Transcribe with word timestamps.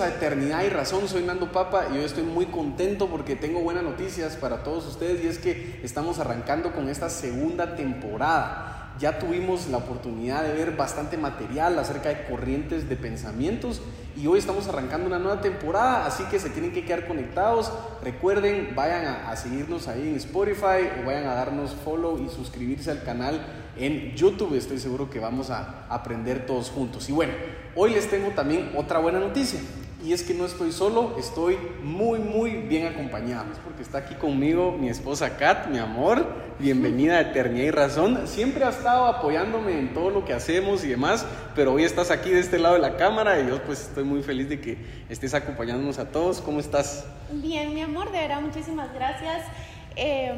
A 0.00 0.08
Eternidad 0.08 0.64
y 0.64 0.70
Razón, 0.70 1.06
soy 1.06 1.22
Nando 1.22 1.52
Papa 1.52 1.86
y 1.92 1.98
hoy 1.98 2.04
estoy 2.04 2.24
muy 2.24 2.46
contento 2.46 3.06
porque 3.06 3.36
tengo 3.36 3.60
buenas 3.60 3.84
noticias 3.84 4.34
para 4.34 4.64
todos 4.64 4.86
ustedes 4.86 5.22
y 5.22 5.28
es 5.28 5.38
que 5.38 5.78
estamos 5.84 6.18
arrancando 6.18 6.72
con 6.72 6.88
esta 6.88 7.08
segunda 7.08 7.76
temporada. 7.76 8.96
Ya 8.98 9.20
tuvimos 9.20 9.68
la 9.68 9.76
oportunidad 9.76 10.42
de 10.42 10.52
ver 10.52 10.72
bastante 10.72 11.16
material 11.16 11.78
acerca 11.78 12.08
de 12.08 12.24
corrientes 12.24 12.88
de 12.88 12.96
pensamientos 12.96 13.82
y 14.16 14.26
hoy 14.26 14.40
estamos 14.40 14.66
arrancando 14.66 15.06
una 15.06 15.20
nueva 15.20 15.40
temporada, 15.40 16.06
así 16.06 16.24
que 16.24 16.40
se 16.40 16.50
tienen 16.50 16.72
que 16.72 16.84
quedar 16.84 17.06
conectados. 17.06 17.70
Recuerden, 18.02 18.72
vayan 18.74 19.06
a, 19.06 19.36
seguirnos 19.36 19.86
ahí 19.86 20.08
en 20.08 20.16
Spotify 20.16 20.88
o 21.00 21.06
vayan 21.06 21.26
a 21.26 21.34
darnos 21.34 21.72
follow 21.84 22.20
y 22.20 22.28
suscribirse 22.30 22.90
al 22.90 23.04
canal 23.04 23.40
en 23.76 24.16
YouTube. 24.16 24.54
Estoy 24.56 24.80
seguro 24.80 25.08
que 25.08 25.20
vamos 25.20 25.50
a 25.50 25.86
aprender 25.88 26.46
todos 26.46 26.70
juntos. 26.70 27.08
Y 27.08 27.12
bueno, 27.12 27.34
hoy 27.76 27.90
les 27.90 28.10
tengo 28.10 28.30
también 28.30 28.72
otra 28.76 28.98
buena 28.98 29.20
noticia 29.20 29.60
y 30.04 30.12
es 30.12 30.22
que 30.22 30.34
no 30.34 30.44
estoy 30.44 30.70
solo, 30.70 31.16
estoy 31.18 31.56
muy, 31.82 32.18
muy 32.18 32.50
bien 32.50 32.86
acompañado. 32.86 33.50
Es 33.50 33.58
porque 33.58 33.82
está 33.82 33.98
aquí 33.98 34.14
conmigo 34.14 34.76
mi 34.78 34.90
esposa 34.90 35.38
Kat, 35.38 35.68
mi 35.68 35.78
amor. 35.78 36.26
Bienvenida 36.58 37.16
a 37.16 37.20
Eternidad 37.22 37.64
y 37.64 37.70
Razón. 37.70 38.28
Siempre 38.28 38.64
ha 38.64 38.68
estado 38.68 39.06
apoyándome 39.06 39.78
en 39.78 39.94
todo 39.94 40.10
lo 40.10 40.26
que 40.26 40.34
hacemos 40.34 40.84
y 40.84 40.88
demás, 40.88 41.24
pero 41.54 41.72
hoy 41.72 41.84
estás 41.84 42.10
aquí 42.10 42.28
de 42.28 42.40
este 42.40 42.58
lado 42.58 42.74
de 42.74 42.82
la 42.82 42.98
cámara 42.98 43.40
y 43.40 43.48
yo 43.48 43.62
pues 43.62 43.80
estoy 43.80 44.04
muy 44.04 44.22
feliz 44.22 44.50
de 44.50 44.60
que 44.60 44.76
estés 45.08 45.32
acompañándonos 45.32 45.98
a 45.98 46.10
todos. 46.10 46.42
¿Cómo 46.42 46.60
estás? 46.60 47.06
Bien, 47.32 47.72
mi 47.72 47.80
amor, 47.80 48.12
de 48.12 48.18
verdad, 48.18 48.42
muchísimas 48.42 48.92
gracias 48.92 49.42
em, 49.96 50.36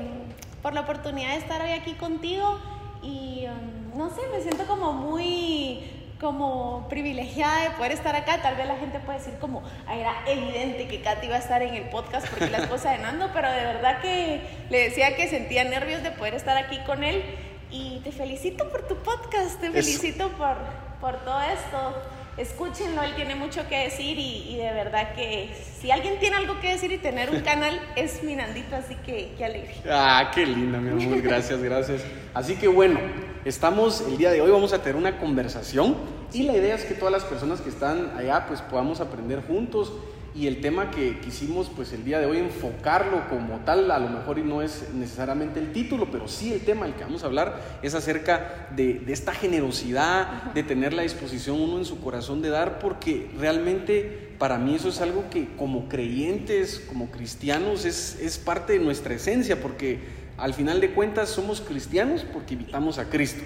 por 0.62 0.74
la 0.74 0.82
oportunidad 0.82 1.32
de 1.32 1.38
estar 1.38 1.60
hoy 1.60 1.70
aquí 1.70 1.94
contigo 1.94 2.60
y 3.02 3.46
em, 3.46 3.98
no 3.98 4.10
sé, 4.10 4.20
me 4.32 4.40
siento 4.42 4.64
como 4.68 4.92
muy 4.92 6.05
como 6.20 6.86
privilegiada 6.88 7.64
de 7.64 7.70
poder 7.70 7.92
estar 7.92 8.14
acá. 8.16 8.40
Tal 8.42 8.56
vez 8.56 8.66
la 8.66 8.76
gente 8.76 8.98
puede 9.00 9.18
decir 9.18 9.34
como, 9.40 9.62
ah, 9.86 9.96
era 9.96 10.12
evidente 10.26 10.88
que 10.88 11.00
Katy 11.02 11.26
iba 11.26 11.36
a 11.36 11.40
estar 11.40 11.62
en 11.62 11.74
el 11.74 11.88
podcast 11.88 12.28
porque 12.28 12.48
la 12.50 12.58
esposa 12.58 12.92
de 12.92 12.98
Nando, 12.98 13.30
pero 13.32 13.50
de 13.50 13.64
verdad 13.64 14.00
que 14.00 14.40
le 14.70 14.78
decía 14.84 15.16
que 15.16 15.28
sentía 15.28 15.64
nervios 15.64 16.02
de 16.02 16.10
poder 16.10 16.34
estar 16.34 16.56
aquí 16.56 16.78
con 16.86 17.04
él. 17.04 17.22
Y 17.70 18.00
te 18.04 18.12
felicito 18.12 18.68
por 18.70 18.86
tu 18.86 18.96
podcast, 18.96 19.60
te 19.60 19.70
felicito 19.70 20.28
por, 20.30 20.56
por 21.00 21.16
todo 21.24 21.40
esto. 21.42 22.02
Escúchenlo, 22.36 23.02
él 23.02 23.14
tiene 23.14 23.34
mucho 23.34 23.66
que 23.66 23.78
decir 23.78 24.18
y, 24.18 24.56
de 24.56 24.70
verdad 24.72 25.14
que 25.14 25.56
si 25.80 25.90
alguien 25.90 26.18
tiene 26.18 26.36
algo 26.36 26.60
que 26.60 26.68
decir 26.68 26.92
y 26.92 26.98
tener 26.98 27.30
un 27.30 27.40
canal 27.40 27.80
es 27.96 28.22
mi 28.22 28.36
Nandito, 28.36 28.76
así 28.76 28.94
que 29.06 29.32
qué 29.38 29.44
alegre. 29.46 29.74
Ah, 29.90 30.30
qué 30.34 30.44
linda, 30.44 30.78
mi 30.78 31.02
amor, 31.02 31.22
gracias, 31.22 31.62
gracias. 31.62 32.02
Así 32.34 32.56
que 32.56 32.68
bueno, 32.68 33.00
Estamos, 33.46 34.00
el 34.00 34.16
día 34.16 34.32
de 34.32 34.40
hoy 34.40 34.50
vamos 34.50 34.72
a 34.72 34.82
tener 34.82 34.96
una 34.96 35.20
conversación 35.20 35.94
y 36.32 36.42
la 36.42 36.56
idea 36.56 36.74
es 36.74 36.84
que 36.84 36.94
todas 36.94 37.12
las 37.12 37.22
personas 37.22 37.60
que 37.60 37.68
están 37.68 38.10
allá 38.16 38.44
pues 38.48 38.60
podamos 38.60 39.00
aprender 39.00 39.40
juntos. 39.46 39.92
Y 40.34 40.48
el 40.48 40.60
tema 40.60 40.90
que 40.90 41.20
quisimos 41.20 41.70
pues 41.70 41.92
el 41.92 42.04
día 42.04 42.18
de 42.18 42.26
hoy 42.26 42.38
enfocarlo 42.38 43.28
como 43.30 43.60
tal, 43.60 43.88
a 43.92 44.00
lo 44.00 44.08
mejor 44.08 44.40
y 44.40 44.42
no 44.42 44.62
es 44.62 44.88
necesariamente 44.94 45.60
el 45.60 45.72
título, 45.72 46.08
pero 46.10 46.26
sí 46.26 46.52
el 46.52 46.62
tema 46.62 46.86
del 46.86 46.96
que 46.96 47.04
vamos 47.04 47.22
a 47.22 47.26
hablar 47.26 47.78
es 47.82 47.94
acerca 47.94 48.68
de, 48.74 48.94
de 48.94 49.12
esta 49.12 49.32
generosidad, 49.32 50.52
de 50.52 50.64
tener 50.64 50.92
la 50.92 51.02
disposición 51.02 51.60
uno 51.60 51.78
en 51.78 51.84
su 51.84 52.00
corazón 52.00 52.42
de 52.42 52.48
dar, 52.48 52.80
porque 52.80 53.30
realmente 53.38 54.34
para 54.40 54.58
mí 54.58 54.74
eso 54.74 54.88
es 54.88 55.00
algo 55.00 55.30
que 55.30 55.54
como 55.54 55.88
creyentes, 55.88 56.84
como 56.88 57.12
cristianos, 57.12 57.84
es, 57.84 58.18
es 58.20 58.38
parte 58.38 58.72
de 58.72 58.80
nuestra 58.80 59.14
esencia, 59.14 59.62
porque 59.62 60.25
al 60.38 60.54
final 60.54 60.80
de 60.80 60.90
cuentas 60.90 61.28
somos 61.30 61.60
cristianos 61.60 62.24
porque 62.32 62.54
invitamos 62.54 62.98
a 62.98 63.08
Cristo, 63.08 63.42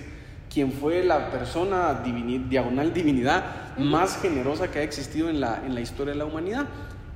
quien 0.53 0.73
fue 0.73 1.05
la 1.05 1.31
persona 1.31 2.03
diagonal 2.49 2.93
divinidad 2.93 3.77
más 3.78 4.21
generosa 4.21 4.71
que 4.71 4.81
ha 4.81 4.83
existido 4.83 5.29
en 5.31 5.41
la, 5.41 5.62
en 5.65 5.75
la 5.75 5.81
historia 5.81 6.12
de 6.12 6.19
la 6.19 6.25
humanidad. 6.25 6.67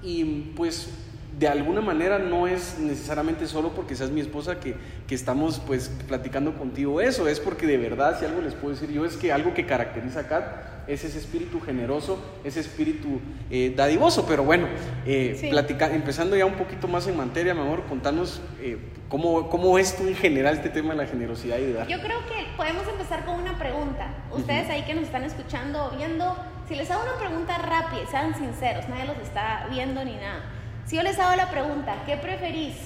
Y 0.02 0.52
pues 0.56 0.90
de 1.38 1.48
alguna 1.48 1.80
manera 1.80 2.18
no 2.18 2.46
es 2.46 2.78
necesariamente 2.78 3.48
solo 3.48 3.70
porque 3.70 3.96
seas 3.96 4.10
mi 4.10 4.20
esposa 4.20 4.60
que, 4.60 4.76
que, 5.08 5.14
estamos 5.16 5.60
pues 5.66 5.90
platicando 6.06 6.54
contigo 6.54 7.00
eso, 7.00 7.26
es 7.26 7.40
porque 7.40 7.66
de 7.66 7.76
verdad 7.76 8.18
si 8.18 8.24
algo 8.24 8.40
les 8.40 8.54
puedo 8.54 8.74
decir 8.74 8.92
yo 8.92 9.04
es 9.04 9.16
que 9.16 9.32
algo 9.32 9.52
que 9.52 9.66
caracteriza 9.66 10.20
a 10.20 10.28
Kat 10.28 10.73
es 10.86 11.04
ese 11.04 11.18
espíritu 11.18 11.60
generoso, 11.60 12.18
ese 12.44 12.60
espíritu 12.60 13.20
eh, 13.50 13.72
dadivoso, 13.76 14.26
pero 14.26 14.44
bueno, 14.44 14.66
eh, 15.06 15.50
empezando 15.92 16.36
ya 16.36 16.46
un 16.46 16.54
poquito 16.54 16.88
más 16.88 17.06
en 17.06 17.16
materia, 17.16 17.54
mi 17.54 17.60
amor, 17.60 17.84
contanos 17.84 18.40
eh, 18.60 18.78
cómo, 19.08 19.48
cómo 19.48 19.78
es 19.78 19.96
tú 19.96 20.06
en 20.06 20.14
general 20.14 20.54
este 20.54 20.70
tema 20.70 20.90
de 20.90 20.96
la 20.96 21.06
generosidad 21.06 21.58
y 21.58 21.66
de 21.66 21.72
dar. 21.72 21.86
Yo 21.88 22.00
creo 22.00 22.20
que 22.26 22.46
podemos 22.56 22.86
empezar 22.88 23.24
con 23.24 23.36
una 23.36 23.58
pregunta, 23.58 24.08
ustedes 24.30 24.68
ahí 24.70 24.82
que 24.84 24.94
nos 24.94 25.04
están 25.04 25.24
escuchando 25.24 25.86
o 25.86 25.96
viendo, 25.96 26.36
si 26.68 26.74
les 26.74 26.90
hago 26.90 27.02
una 27.02 27.18
pregunta 27.18 27.58
rápida, 27.58 28.06
sean 28.10 28.34
sinceros, 28.34 28.88
nadie 28.88 29.06
los 29.06 29.18
está 29.18 29.66
viendo 29.70 30.04
ni 30.04 30.16
nada 30.16 30.54
si 30.86 30.96
yo 30.96 31.02
les 31.02 31.18
hago 31.18 31.34
la 31.34 31.50
pregunta, 31.50 32.02
¿qué 32.04 32.16
preferís? 32.18 32.76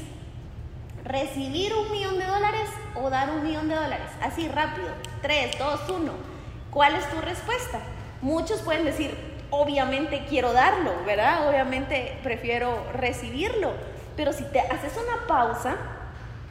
¿Recibir 1.05 1.75
un 1.75 1.91
millón 1.91 2.19
de 2.19 2.27
dólares 2.27 2.71
o 2.95 3.11
dar 3.11 3.31
un 3.31 3.43
millón 3.43 3.69
de 3.69 3.75
dólares? 3.75 4.09
Así 4.23 4.47
rápido. 4.49 4.89
3, 5.23 5.59
2, 5.59 5.81
1. 5.91 6.38
¿Cuál 6.71 6.95
es 6.95 7.09
tu 7.11 7.21
respuesta? 7.21 7.81
Muchos 8.21 8.61
pueden 8.61 8.85
decir, 8.85 9.15
obviamente 9.51 10.25
quiero 10.29 10.53
darlo, 10.53 10.93
¿verdad? 11.07 11.49
Obviamente 11.49 12.19
prefiero 12.23 12.85
recibirlo. 12.93 13.73
Pero 14.17 14.33
si 14.33 14.45
te 14.45 14.61
haces 14.61 14.93
una 14.97 15.27
pausa 15.27 15.77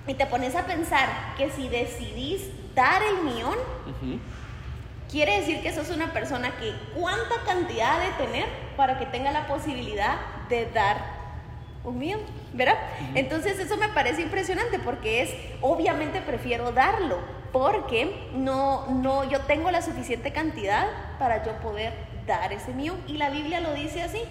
y 0.08 0.14
te 0.14 0.26
pones 0.26 0.56
a 0.56 0.66
pensar 0.66 1.08
que 1.38 1.50
si 1.52 1.68
decidís 1.68 2.50
dar 2.74 3.02
el 3.04 3.24
millón, 3.24 3.58
quiere 5.12 5.40
decir 5.40 5.62
que 5.62 5.74
sos 5.74 5.90
una 5.90 6.14
persona 6.14 6.52
que 6.58 6.74
cuánta 6.96 7.36
cantidad 7.46 8.00
de 8.00 8.26
tener 8.26 8.46
para 8.78 8.98
que 8.98 9.06
tenga 9.06 9.32
la 9.32 9.48
posibilidad 9.48 10.16
de 10.50 10.72
dar 10.72 11.18
un 11.84 12.00
mío, 12.00 12.20
¿verdad? 12.54 12.78
Entonces 13.16 13.60
eso 13.60 13.78
me 13.78 13.90
parece 13.90 14.22
impresionante 14.22 14.80
porque 14.80 15.24
es, 15.24 15.34
obviamente 15.62 16.22
prefiero 16.22 16.72
darlo, 16.72 17.20
porque 17.58 18.30
no, 18.34 18.86
no, 18.88 19.24
yo 19.28 19.42
tengo 19.42 19.72
la 19.72 19.82
suficiente 19.82 20.32
cantidad 20.32 20.86
para 21.18 21.44
yo 21.44 21.54
poder 21.54 21.92
dar 22.28 22.54
ese 22.54 22.72
mío. 22.72 22.94
Y 23.08 23.14
la 23.14 23.32
Biblia 23.32 23.62
lo 23.62 23.74
dice 23.74 24.04
así. 24.04 24.22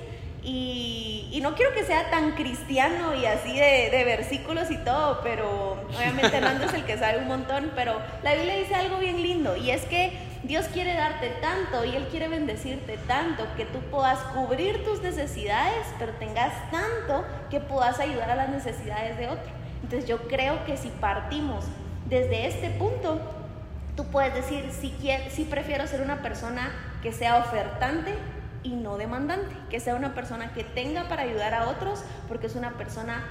Y, 0.44 1.40
no 1.42 1.54
quiero 1.54 1.74
que 1.74 1.84
sea 1.84 2.10
tan 2.10 2.32
cristiano 2.32 3.14
y 3.14 3.26
así 3.26 3.52
de, 3.52 3.90
de, 3.90 4.04
versículos 4.04 4.70
y 4.70 4.78
todo, 4.78 5.20
pero 5.22 5.76
obviamente 5.96 6.40
Nando 6.40 6.64
es 6.64 6.74
el 6.74 6.84
que 6.84 6.98
sabe 6.98 7.18
un 7.18 7.28
montón, 7.28 7.70
pero 7.76 8.00
la 8.24 8.34
Biblia 8.34 8.56
dice 8.56 8.74
algo 8.74 8.98
bien 8.98 9.22
lindo 9.22 9.56
y 9.56 9.70
es 9.70 9.84
que 9.84 10.12
Dios 10.42 10.66
quiere 10.72 10.94
darte 10.94 11.28
tanto 11.40 11.84
y 11.84 11.94
Él 11.94 12.08
quiere 12.10 12.26
bendecirte 12.26 12.96
tanto 13.06 13.44
que 13.56 13.64
tú 13.64 13.78
puedas 13.90 14.18
cubrir 14.34 14.84
tus 14.84 15.02
necesidades, 15.02 15.86
pero 16.00 16.12
tengas 16.14 16.52
tanto 16.70 17.24
que 17.48 17.60
puedas 17.60 18.00
ayudar 18.00 18.30
a 18.30 18.36
las 18.36 18.48
necesidades 18.48 19.18
de 19.18 19.28
otro. 19.28 19.52
Entonces 19.84 20.08
yo 20.08 20.26
creo 20.26 20.64
que 20.64 20.76
si 20.76 20.88
partimos 20.88 21.64
desde 22.08 22.46
este 22.46 22.70
punto, 22.70 23.20
tú 23.96 24.04
puedes 24.06 24.34
decir, 24.34 24.70
si, 24.70 24.94
si 25.30 25.44
prefiero 25.44 25.86
ser 25.86 26.00
una 26.00 26.22
persona 26.22 26.72
que 27.02 27.12
sea 27.12 27.38
ofertante 27.38 28.14
y 28.62 28.70
no 28.70 28.96
demandante, 28.96 29.54
que 29.70 29.80
sea 29.80 29.94
una 29.94 30.14
persona 30.14 30.52
que 30.52 30.64
tenga 30.64 31.08
para 31.08 31.22
ayudar 31.22 31.54
a 31.54 31.68
otros, 31.68 32.02
porque 32.28 32.46
es 32.46 32.56
una 32.56 32.72
persona 32.72 33.22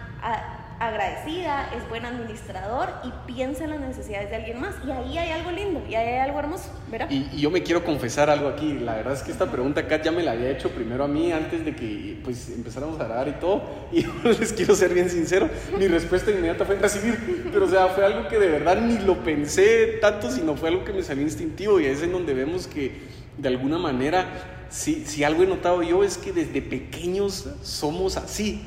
agradecida, 0.80 1.69
es 1.75 1.88
buen 1.90 2.06
administrador 2.06 2.90
y 3.03 3.31
piensa 3.31 3.63
en 3.63 3.72
las 3.72 3.80
necesidades 3.80 4.30
de 4.30 4.36
alguien 4.36 4.59
más. 4.59 4.75
Y 4.86 4.91
ahí 4.91 5.18
hay 5.18 5.31
algo 5.31 5.52
lindo, 5.52 5.84
y 5.90 5.96
ahí 5.96 6.08
hay 6.08 6.19
algo 6.19 6.40
hermoso, 6.40 6.72
¿verdad? 6.90 7.08
Y, 7.09 7.25
yo 7.38 7.50
me 7.50 7.63
quiero 7.63 7.84
confesar 7.84 8.30
algo 8.30 8.50
aquí. 8.50 8.74
La 8.74 8.96
verdad 8.96 9.14
es 9.14 9.24
que 9.24 9.31
esta 9.31 9.50
pregunta 9.52 9.88
Kat 9.88 10.03
ya 10.03 10.12
me 10.12 10.24
la 10.24 10.31
había 10.31 10.50
hecho 10.50 10.72
primero 10.72 11.03
a 11.03 11.08
mí 11.08 11.31
antes 11.31 11.64
de 11.64 11.75
que 11.75 12.19
pues 12.24 12.50
empezáramos 12.50 13.00
a 13.00 13.06
grabar 13.06 13.28
y 13.28 13.34
todo. 13.34 13.64
Y 13.96 14.06
les 14.28 14.52
quiero 14.52 14.75
ser 14.75 14.94
bien 14.94 15.09
sincero, 15.09 15.50
mi 15.78 15.88
respuesta 15.88 16.30
inmediata 16.30 16.66
fue 16.66 16.76
recibir. 16.76 17.49
Pero 17.52 17.66
o 17.66 17.70
sea, 17.70 17.88
fue 17.88 18.05
algo 18.05 18.28
que 18.28 18.38
de 18.38 18.49
verdad 18.49 18.82
ni 18.82 18.97
lo 18.99 19.23
pensé 19.23 19.99
tanto, 20.02 20.29
sino 20.29 20.55
fue 20.55 20.70
algo 20.70 20.84
que 20.84 20.91
me 20.91 21.02
salió 21.02 21.23
instintivo. 21.23 21.79
Y 21.79 21.85
es 21.85 22.02
en 22.02 22.11
donde 22.11 22.34
vemos 22.34 22.67
que 22.67 22.91
de 23.38 23.47
alguna 23.47 23.78
manera, 23.78 24.26
si, 24.70 25.05
si 25.05 25.23
algo 25.23 25.44
he 25.44 25.47
notado 25.47 25.82
yo 25.84 26.03
es 26.03 26.17
que 26.17 26.34
desde 26.34 26.61
pequeños 26.61 27.47
somos 27.61 28.17
así 28.17 28.61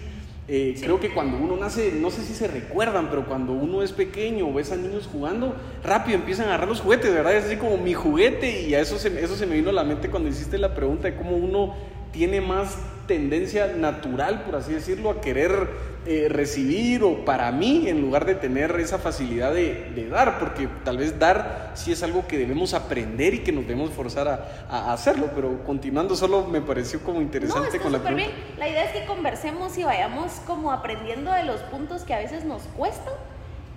eh, 0.51 0.75
creo 0.81 0.99
que 0.99 1.11
cuando 1.11 1.37
uno 1.37 1.57
nace, 1.57 1.93
no 1.93 2.11
sé 2.11 2.23
si 2.23 2.33
se 2.33 2.49
recuerdan, 2.49 3.11
pero 3.11 3.27
cuando 3.27 3.53
uno 3.53 3.83
es 3.83 3.93
pequeño 3.93 4.49
o 4.49 4.53
ves 4.55 4.73
a 4.73 4.77
niños 4.77 5.07
jugando, 5.13 5.55
rápido 5.85 6.17
empiezan 6.17 6.47
a 6.47 6.49
agarrar 6.49 6.69
los 6.69 6.81
juguetes, 6.81 7.13
¿verdad? 7.13 7.37
Es 7.37 7.45
así 7.45 7.57
como 7.57 7.77
mi 7.77 7.93
juguete 7.93 8.63
y 8.63 8.75
a 8.75 8.81
eso 8.81 8.99
se, 8.99 9.23
eso 9.23 9.37
se 9.37 9.45
me 9.45 9.57
vino 9.57 9.69
a 9.69 9.75
la 9.75 9.85
mente 9.85 10.09
cuando 10.09 10.31
hiciste 10.31 10.57
la 10.57 10.75
pregunta 10.75 11.09
de 11.09 11.17
cómo 11.17 11.37
uno 11.37 11.75
tiene 12.13 12.41
más 12.41 12.79
tendencia 13.09 13.67
natural, 13.67 14.43
por 14.43 14.55
así 14.55 14.73
decirlo, 14.73 15.11
a 15.11 15.21
querer 15.21 15.69
eh, 16.07 16.29
recibir 16.31 17.03
o 17.03 17.25
para 17.25 17.51
mí, 17.51 17.89
en 17.89 18.01
lugar 18.01 18.25
de 18.25 18.37
tener 18.37 18.71
esa 18.79 18.99
facilidad 18.99 19.53
de, 19.53 20.09
dar, 20.09 20.39
porque 20.39 20.69
tal 20.85 20.99
vez 20.99 21.19
dar 21.19 21.73
sí 21.75 21.91
es 21.91 22.05
algo 22.05 22.29
que 22.29 22.39
debemos 22.39 22.73
aprender 22.73 23.35
y 23.35 23.39
que 23.41 23.51
nos 23.51 23.67
debemos 23.67 23.91
forzar 23.91 24.29
a, 24.71 24.93
hacerlo, 24.93 25.31
pero 25.35 25.65
continuando 25.65 26.15
solo 26.15 26.47
me 26.47 26.61
pareció 26.61 27.01
como 27.01 27.21
interesante 27.21 27.81
con 27.81 27.91
la 27.91 27.99
pregunta. 27.99 28.29
Bien. 28.29 28.31
La 28.59 28.69
idea 28.69 28.85
es 28.85 28.93
que 28.93 29.05
conversemos 29.07 29.77
y 29.77 29.83
vayamos 29.83 30.35
como 30.47 30.71
aprendiendo 30.71 31.33
de 31.33 31.43
los 31.43 31.61
puntos 31.63 32.05
que 32.05 32.15
a 32.15 32.19
veces 32.19 32.45
nos 32.45 32.63
cuestan 32.77 33.15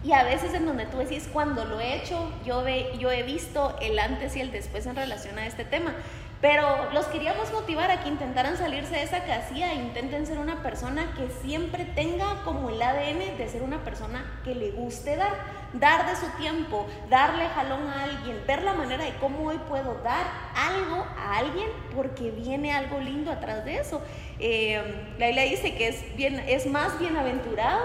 y 0.03 0.13
a 0.13 0.23
veces 0.23 0.53
en 0.53 0.65
donde 0.65 0.85
tú 0.85 0.97
decís, 0.97 1.29
cuando 1.31 1.65
lo 1.65 1.79
he 1.79 1.95
hecho, 1.95 2.31
yo, 2.45 2.63
ve, 2.63 2.91
yo 2.99 3.11
he 3.11 3.23
visto 3.23 3.75
el 3.81 3.99
antes 3.99 4.35
y 4.35 4.41
el 4.41 4.51
después 4.51 4.85
en 4.85 4.95
relación 4.95 5.37
a 5.37 5.45
este 5.45 5.63
tema. 5.63 5.93
Pero 6.41 6.91
los 6.91 7.05
queríamos 7.05 7.53
motivar 7.53 7.91
a 7.91 8.01
que 8.01 8.09
intentaran 8.09 8.57
salirse 8.57 8.95
de 8.95 9.03
esa 9.03 9.23
casilla 9.25 9.73
e 9.73 9.75
intenten 9.75 10.25
ser 10.25 10.39
una 10.39 10.63
persona 10.63 11.13
que 11.15 11.29
siempre 11.47 11.85
tenga 11.85 12.41
como 12.43 12.71
el 12.71 12.81
ADN 12.81 13.37
de 13.37 13.47
ser 13.47 13.61
una 13.61 13.83
persona 13.83 14.25
que 14.43 14.55
le 14.55 14.71
guste 14.71 15.17
dar, 15.17 15.33
dar 15.73 16.09
de 16.09 16.15
su 16.15 16.25
tiempo, 16.39 16.87
darle 17.11 17.47
jalón 17.49 17.87
a 17.87 18.05
alguien, 18.05 18.41
ver 18.47 18.63
la 18.63 18.73
manera 18.73 19.03
de 19.03 19.13
cómo 19.17 19.49
hoy 19.49 19.59
puedo 19.69 20.01
dar 20.03 20.25
algo 20.55 21.05
a 21.15 21.37
alguien 21.37 21.69
porque 21.95 22.31
viene 22.31 22.73
algo 22.73 22.99
lindo 22.99 23.31
atrás 23.31 23.63
de 23.63 23.77
eso. 23.77 24.01
Eh, 24.39 24.81
la 25.19 25.27
dice 25.43 25.75
que 25.75 25.89
es, 25.89 26.15
bien, 26.15 26.43
es 26.47 26.65
más 26.65 26.97
bienaventurado 26.97 27.81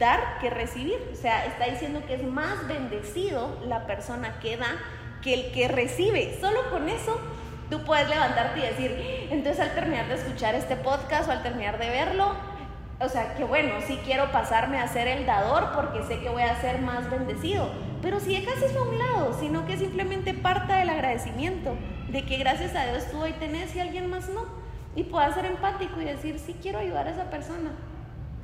dar 0.00 0.40
que 0.40 0.50
recibir, 0.50 0.98
o 1.12 1.14
sea, 1.14 1.46
está 1.46 1.66
diciendo 1.66 2.02
que 2.08 2.14
es 2.14 2.24
más 2.24 2.66
bendecido 2.66 3.56
la 3.68 3.86
persona 3.86 4.40
que 4.40 4.56
da 4.56 4.76
que 5.22 5.34
el 5.34 5.52
que 5.52 5.68
recibe. 5.68 6.36
Solo 6.40 6.70
con 6.70 6.88
eso 6.88 7.18
tú 7.70 7.84
puedes 7.84 8.08
levantarte 8.08 8.60
y 8.60 8.62
decir, 8.62 9.28
entonces 9.30 9.60
al 9.60 9.74
terminar 9.74 10.08
de 10.08 10.14
escuchar 10.14 10.54
este 10.54 10.76
podcast 10.76 11.28
o 11.28 11.32
al 11.32 11.42
terminar 11.42 11.78
de 11.78 11.90
verlo, 11.90 12.34
o 13.00 13.08
sea, 13.08 13.34
que 13.34 13.44
bueno, 13.44 13.74
sí 13.86 13.98
quiero 14.04 14.30
pasarme 14.30 14.78
a 14.78 14.88
ser 14.88 15.08
el 15.08 15.26
dador 15.26 15.72
porque 15.74 16.02
sé 16.04 16.20
que 16.20 16.28
voy 16.28 16.42
a 16.42 16.60
ser 16.60 16.80
más 16.80 17.10
bendecido. 17.10 17.68
Pero 18.00 18.20
si 18.20 18.38
dejas 18.38 18.62
eso 18.62 18.78
a 18.78 18.88
un 18.88 18.98
lado, 18.98 19.36
sino 19.38 19.66
que 19.66 19.76
simplemente 19.76 20.34
parta 20.34 20.76
del 20.76 20.90
agradecimiento 20.90 21.74
de 22.08 22.24
que 22.24 22.36
gracias 22.36 22.76
a 22.76 22.86
Dios 22.86 23.10
tú 23.10 23.20
hoy 23.20 23.32
tenés 23.32 23.74
y 23.74 23.80
alguien 23.80 24.08
más 24.08 24.28
no. 24.28 24.42
Y 24.94 25.04
puedas 25.04 25.34
ser 25.34 25.46
empático 25.46 26.00
y 26.00 26.04
decir, 26.04 26.38
sí 26.38 26.56
quiero 26.62 26.78
ayudar 26.78 27.08
a 27.08 27.10
esa 27.10 27.30
persona. 27.30 27.72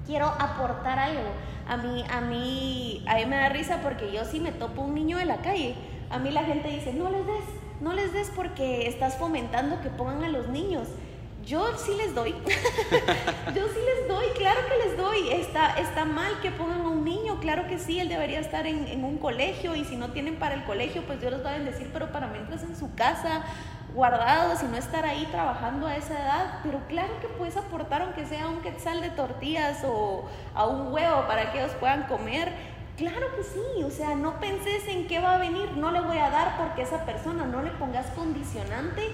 Quiero 0.06 0.26
aportar 0.26 0.98
algo. 0.98 1.30
A 1.68 1.76
mí, 1.76 2.04
a 2.10 2.20
mí, 2.20 3.04
a 3.06 3.14
mí 3.14 3.26
me 3.26 3.36
da 3.36 3.48
risa 3.50 3.78
porque 3.82 4.10
yo 4.10 4.24
sí 4.24 4.40
me 4.40 4.50
topo 4.50 4.82
un 4.82 4.94
niño 4.94 5.20
en 5.20 5.28
la 5.28 5.36
calle. 5.36 5.76
A 6.10 6.18
mí 6.18 6.32
la 6.32 6.42
gente 6.42 6.68
dice, 6.68 6.92
no 6.92 7.08
les 7.08 7.24
des, 7.24 7.44
no 7.80 7.92
les 7.94 8.12
des 8.12 8.30
porque 8.30 8.86
estás 8.88 9.16
fomentando 9.16 9.80
que 9.80 9.88
pongan 9.90 10.24
a 10.24 10.28
los 10.28 10.48
niños. 10.48 10.88
Yo 11.44 11.66
sí 11.78 11.92
les 11.96 12.14
doy. 12.14 12.32
Yo 13.54 13.68
sí 13.68 13.78
les 13.96 14.08
doy, 14.08 14.26
claro 14.36 14.60
que 14.68 14.88
les 14.88 14.96
doy. 14.96 15.30
Está, 15.30 15.78
está 15.78 16.04
mal 16.04 16.38
que 16.42 16.50
pongan 16.50 16.82
a 16.82 16.88
un 16.88 17.04
niño, 17.04 17.40
claro 17.40 17.66
que 17.66 17.78
sí, 17.78 17.98
él 17.98 18.08
debería 18.08 18.40
estar 18.40 18.66
en, 18.66 18.86
en 18.86 19.04
un 19.04 19.16
colegio 19.16 19.74
y 19.74 19.84
si 19.84 19.96
no 19.96 20.10
tienen 20.10 20.36
para 20.36 20.54
el 20.54 20.64
colegio, 20.64 21.02
pues 21.06 21.20
Dios 21.20 21.32
les 21.32 21.44
va 21.44 21.50
a 21.50 21.58
bendecir, 21.58 21.90
pero 21.92 22.12
para 22.12 22.26
mientras 22.26 22.62
en 22.62 22.76
su 22.76 22.94
casa, 22.94 23.44
guardados 23.94 24.62
y 24.62 24.66
no 24.66 24.76
estar 24.76 25.04
ahí 25.06 25.26
trabajando 25.30 25.86
a 25.86 25.96
esa 25.96 26.14
edad. 26.14 26.60
Pero 26.62 26.80
claro 26.88 27.18
que 27.20 27.28
puedes 27.28 27.56
aportar 27.56 28.02
aunque 28.02 28.26
sea 28.26 28.46
un 28.48 28.60
quetzal 28.60 29.00
de 29.00 29.10
tortillas 29.10 29.82
o 29.84 30.28
a 30.54 30.66
un 30.66 30.92
huevo 30.92 31.26
para 31.26 31.52
que 31.52 31.60
ellos 31.60 31.72
puedan 31.80 32.04
comer 32.04 32.52
Claro 33.00 33.34
que 33.34 33.42
sí, 33.42 33.82
o 33.82 33.88
sea, 33.88 34.14
no 34.14 34.38
penses 34.40 34.86
en 34.86 35.06
qué 35.06 35.20
va 35.20 35.36
a 35.36 35.38
venir, 35.38 35.70
no 35.74 35.90
le 35.90 36.02
voy 36.02 36.18
a 36.18 36.28
dar 36.28 36.58
porque 36.58 36.82
esa 36.82 37.06
persona, 37.06 37.46
no 37.46 37.62
le 37.62 37.70
pongas 37.70 38.04
condicionante 38.08 39.08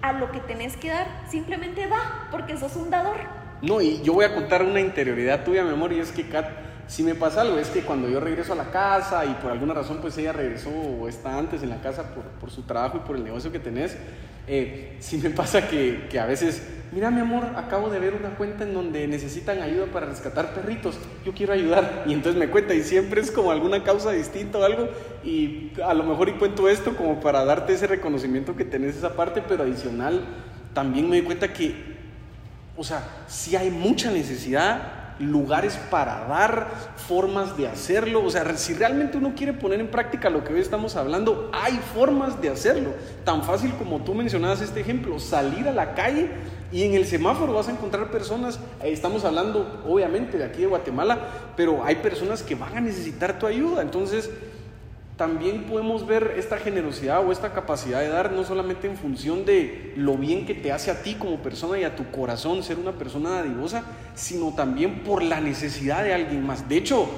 a 0.00 0.12
lo 0.12 0.30
que 0.30 0.38
tenés 0.38 0.76
que 0.76 0.90
dar, 0.90 1.08
simplemente 1.28 1.88
da, 1.88 2.28
porque 2.30 2.56
sos 2.56 2.76
un 2.76 2.90
dador. 2.90 3.16
No, 3.60 3.80
y 3.80 4.00
yo 4.02 4.12
voy 4.12 4.26
a 4.26 4.32
contar 4.32 4.62
una 4.62 4.78
interioridad 4.78 5.42
tuya, 5.42 5.64
mi 5.64 5.70
amor, 5.70 5.92
y 5.92 5.98
es 5.98 6.12
que 6.12 6.28
Kat, 6.28 6.46
si 6.88 7.02
me 7.02 7.14
pasa 7.14 7.42
algo, 7.42 7.58
es 7.58 7.68
que 7.68 7.82
cuando 7.82 8.08
yo 8.08 8.20
regreso 8.20 8.52
a 8.52 8.56
la 8.56 8.70
casa 8.70 9.24
y 9.24 9.34
por 9.34 9.50
alguna 9.50 9.74
razón 9.74 9.98
pues 10.00 10.16
ella 10.18 10.32
regresó 10.32 10.70
o 10.70 11.08
está 11.08 11.38
antes 11.38 11.62
en 11.62 11.70
la 11.70 11.80
casa 11.80 12.14
por, 12.14 12.24
por 12.24 12.50
su 12.50 12.62
trabajo 12.62 12.98
y 12.98 13.06
por 13.06 13.16
el 13.16 13.24
negocio 13.24 13.50
que 13.50 13.58
tenés, 13.58 13.96
eh, 14.46 14.96
si 15.00 15.18
me 15.18 15.30
pasa 15.30 15.68
que, 15.68 16.06
que, 16.10 16.18
a 16.18 16.26
veces, 16.26 16.62
mira 16.92 17.10
mi 17.10 17.20
amor, 17.20 17.44
acabo 17.56 17.88
de 17.88 17.98
ver 17.98 18.14
una 18.14 18.30
cuenta 18.36 18.64
en 18.64 18.74
donde 18.74 19.06
necesitan 19.06 19.62
ayuda 19.62 19.86
para 19.86 20.06
rescatar 20.06 20.54
perritos, 20.54 20.98
yo 21.24 21.32
quiero 21.32 21.52
ayudar. 21.52 22.04
Y 22.06 22.12
entonces 22.12 22.38
me 22.38 22.48
cuenta 22.48 22.74
y 22.74 22.82
siempre 22.82 23.20
es 23.20 23.30
como 23.30 23.50
alguna 23.50 23.84
causa 23.84 24.10
distinta 24.10 24.58
o 24.58 24.64
algo. 24.64 24.88
Y 25.24 25.72
a 25.84 25.94
lo 25.94 26.04
mejor 26.04 26.28
y 26.28 26.32
cuento 26.32 26.68
esto 26.68 26.96
como 26.96 27.20
para 27.20 27.44
darte 27.44 27.74
ese 27.74 27.86
reconocimiento 27.86 28.56
que 28.56 28.64
tenés 28.64 28.96
esa 28.96 29.14
parte, 29.14 29.42
pero 29.46 29.62
adicional 29.62 30.24
también 30.74 31.08
me 31.08 31.16
doy 31.16 31.26
cuenta 31.26 31.52
que, 31.52 31.74
o 32.76 32.82
sea, 32.84 33.02
si 33.26 33.56
hay 33.56 33.70
mucha 33.70 34.10
necesidad 34.10 35.01
lugares 35.22 35.78
para 35.90 36.26
dar, 36.26 36.68
formas 37.08 37.56
de 37.56 37.68
hacerlo. 37.68 38.24
O 38.24 38.30
sea, 38.30 38.56
si 38.56 38.74
realmente 38.74 39.18
uno 39.18 39.34
quiere 39.34 39.52
poner 39.52 39.80
en 39.80 39.88
práctica 39.88 40.30
lo 40.30 40.44
que 40.44 40.52
hoy 40.52 40.60
estamos 40.60 40.96
hablando, 40.96 41.50
hay 41.52 41.78
formas 41.94 42.40
de 42.40 42.50
hacerlo. 42.50 42.90
Tan 43.24 43.42
fácil 43.42 43.72
como 43.74 44.00
tú 44.02 44.14
mencionabas 44.14 44.60
este 44.60 44.80
ejemplo, 44.80 45.18
salir 45.18 45.68
a 45.68 45.72
la 45.72 45.94
calle 45.94 46.30
y 46.72 46.84
en 46.84 46.94
el 46.94 47.06
semáforo 47.06 47.52
vas 47.52 47.68
a 47.68 47.72
encontrar 47.72 48.10
personas, 48.10 48.58
estamos 48.82 49.24
hablando 49.24 49.82
obviamente 49.86 50.38
de 50.38 50.44
aquí 50.44 50.62
de 50.62 50.68
Guatemala, 50.68 51.18
pero 51.56 51.84
hay 51.84 51.96
personas 51.96 52.42
que 52.42 52.54
van 52.54 52.76
a 52.76 52.80
necesitar 52.80 53.38
tu 53.38 53.46
ayuda. 53.46 53.82
Entonces, 53.82 54.30
también 55.22 55.62
podemos 55.62 56.04
ver 56.04 56.34
esta 56.36 56.56
generosidad 56.56 57.24
o 57.24 57.30
esta 57.30 57.52
capacidad 57.52 58.00
de 58.00 58.08
dar 58.08 58.32
no 58.32 58.42
solamente 58.42 58.88
en 58.88 58.96
función 58.96 59.44
de 59.44 59.92
lo 59.94 60.16
bien 60.16 60.46
que 60.46 60.52
te 60.52 60.72
hace 60.72 60.90
a 60.90 61.00
ti 61.00 61.14
como 61.14 61.40
persona 61.40 61.78
y 61.78 61.84
a 61.84 61.94
tu 61.94 62.10
corazón 62.10 62.64
ser 62.64 62.76
una 62.76 62.90
persona 62.90 63.30
dadivosa, 63.30 63.84
sino 64.16 64.52
también 64.52 65.04
por 65.04 65.22
la 65.22 65.40
necesidad 65.40 66.02
de 66.02 66.12
alguien 66.12 66.44
más. 66.44 66.68
De 66.68 66.76
hecho, 66.76 67.08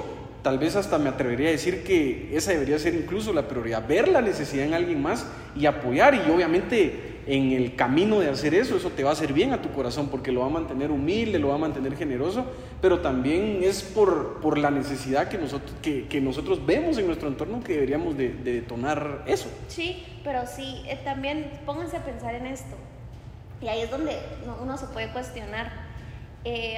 tal 0.43 0.59
vez 0.59 0.75
hasta 0.75 0.99
me 0.99 1.09
atrevería 1.09 1.47
a 1.47 1.53
decir 1.53 1.83
que 1.83 2.29
esa 2.37 2.51
debería 2.51 2.77
ser 2.77 2.93
incluso 2.93 3.33
la 3.33 3.47
prioridad, 3.47 3.87
ver 3.87 4.07
la 4.07 4.21
necesidad 4.21 4.67
en 4.67 4.75
alguien 4.75 5.01
más 5.01 5.25
y 5.55 5.65
apoyar 5.65 6.13
y 6.13 6.29
obviamente 6.29 7.14
en 7.27 7.51
el 7.53 7.75
camino 7.75 8.19
de 8.19 8.29
hacer 8.29 8.53
eso, 8.53 8.75
eso 8.77 8.89
te 8.91 9.03
va 9.03 9.09
a 9.09 9.13
hacer 9.13 9.33
bien 9.33 9.51
a 9.53 9.61
tu 9.61 9.71
corazón 9.71 10.09
porque 10.09 10.31
lo 10.31 10.41
va 10.41 10.47
a 10.47 10.49
mantener 10.49 10.91
humilde, 10.91 11.39
lo 11.39 11.49
va 11.49 11.55
a 11.55 11.59
mantener 11.59 11.95
generoso, 11.95 12.45
pero 12.81 12.99
también 12.99 13.61
es 13.63 13.81
por, 13.81 14.41
por 14.41 14.57
la 14.57 14.69
necesidad 14.69 15.27
que 15.27 15.37
nosotros, 15.37 15.75
que, 15.81 16.21
nosotros 16.21 16.65
vemos 16.65 16.97
en 16.97 17.07
nuestro 17.07 17.27
entorno 17.27 17.63
que 17.63 17.73
deberíamos 17.73 18.15
de, 18.15 18.29
de 18.29 18.53
detonar 18.53 19.23
eso. 19.25 19.49
Sí, 19.67 20.03
pero 20.23 20.45
sí, 20.45 20.83
eh, 20.87 20.99
también 21.03 21.51
pónganse 21.65 21.97
a 21.97 22.05
pensar 22.05 22.35
en 22.35 22.47
esto. 22.47 22.75
Y 23.61 23.67
ahí 23.67 23.81
es 23.81 23.89
donde 23.89 24.17
uno 24.61 24.77
se 24.77 24.87
puede 24.87 25.09
cuestionar. 25.09 25.71
Eh, 26.43 26.77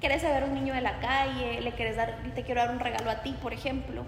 ¿Quieres 0.00 0.22
ver 0.22 0.44
un 0.44 0.54
niño 0.54 0.74
de 0.74 0.82
la 0.82 1.00
calle? 1.00 1.60
¿Le 1.60 1.72
quieres 1.72 1.96
dar, 1.96 2.18
te 2.34 2.42
quiero 2.42 2.60
dar 2.60 2.70
un 2.70 2.80
regalo 2.80 3.10
a 3.10 3.22
ti, 3.22 3.34
por 3.42 3.52
ejemplo? 3.52 4.04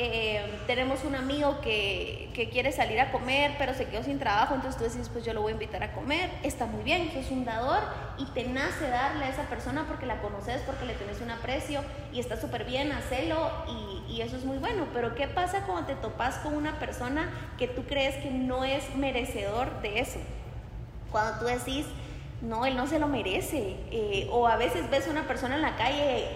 Eh, 0.00 0.40
tenemos 0.68 1.02
un 1.02 1.16
amigo 1.16 1.60
que, 1.60 2.30
que, 2.32 2.50
quiere 2.50 2.70
salir 2.70 3.00
a 3.00 3.10
comer, 3.10 3.56
pero 3.58 3.74
se 3.74 3.86
quedó 3.86 4.04
sin 4.04 4.20
trabajo, 4.20 4.54
entonces 4.54 4.78
tú 4.80 4.84
decís, 4.88 5.10
pues 5.12 5.24
yo 5.24 5.34
lo 5.34 5.42
voy 5.42 5.50
a 5.50 5.54
invitar 5.54 5.82
a 5.82 5.92
comer, 5.92 6.30
está 6.44 6.66
muy 6.66 6.84
bien, 6.84 7.10
sos 7.12 7.32
un 7.32 7.44
dador 7.44 7.80
y 8.16 8.24
te 8.26 8.44
nace 8.44 8.88
darle 8.88 9.24
a 9.24 9.28
esa 9.28 9.48
persona 9.48 9.86
porque 9.88 10.06
la 10.06 10.20
conoces, 10.20 10.62
porque 10.62 10.84
le 10.84 10.94
tenés 10.94 11.20
un 11.20 11.32
aprecio 11.32 11.80
y 12.12 12.20
está 12.20 12.40
súper 12.40 12.64
bien, 12.64 12.92
hacelo 12.92 13.50
y, 13.66 14.14
y 14.14 14.20
eso 14.20 14.36
es 14.36 14.44
muy 14.44 14.58
bueno, 14.58 14.86
pero 14.94 15.16
¿qué 15.16 15.26
pasa 15.26 15.64
cuando 15.66 15.88
te 15.88 15.96
topas 15.96 16.36
con 16.36 16.54
una 16.54 16.78
persona 16.78 17.28
que 17.58 17.66
tú 17.66 17.82
crees 17.82 18.14
que 18.22 18.30
no 18.30 18.62
es 18.62 18.94
merecedor 18.94 19.82
de 19.82 19.98
eso? 19.98 20.20
Cuando 21.10 21.40
tú 21.40 21.46
decís, 21.46 21.86
no, 22.40 22.66
él 22.66 22.76
no 22.76 22.86
se 22.86 23.00
lo 23.00 23.08
merece, 23.08 23.74
eh, 23.90 24.28
o 24.30 24.46
a 24.46 24.56
veces 24.56 24.88
ves 24.90 25.08
una 25.08 25.26
persona 25.26 25.56
en 25.56 25.62
la 25.62 25.74
calle 25.74 26.28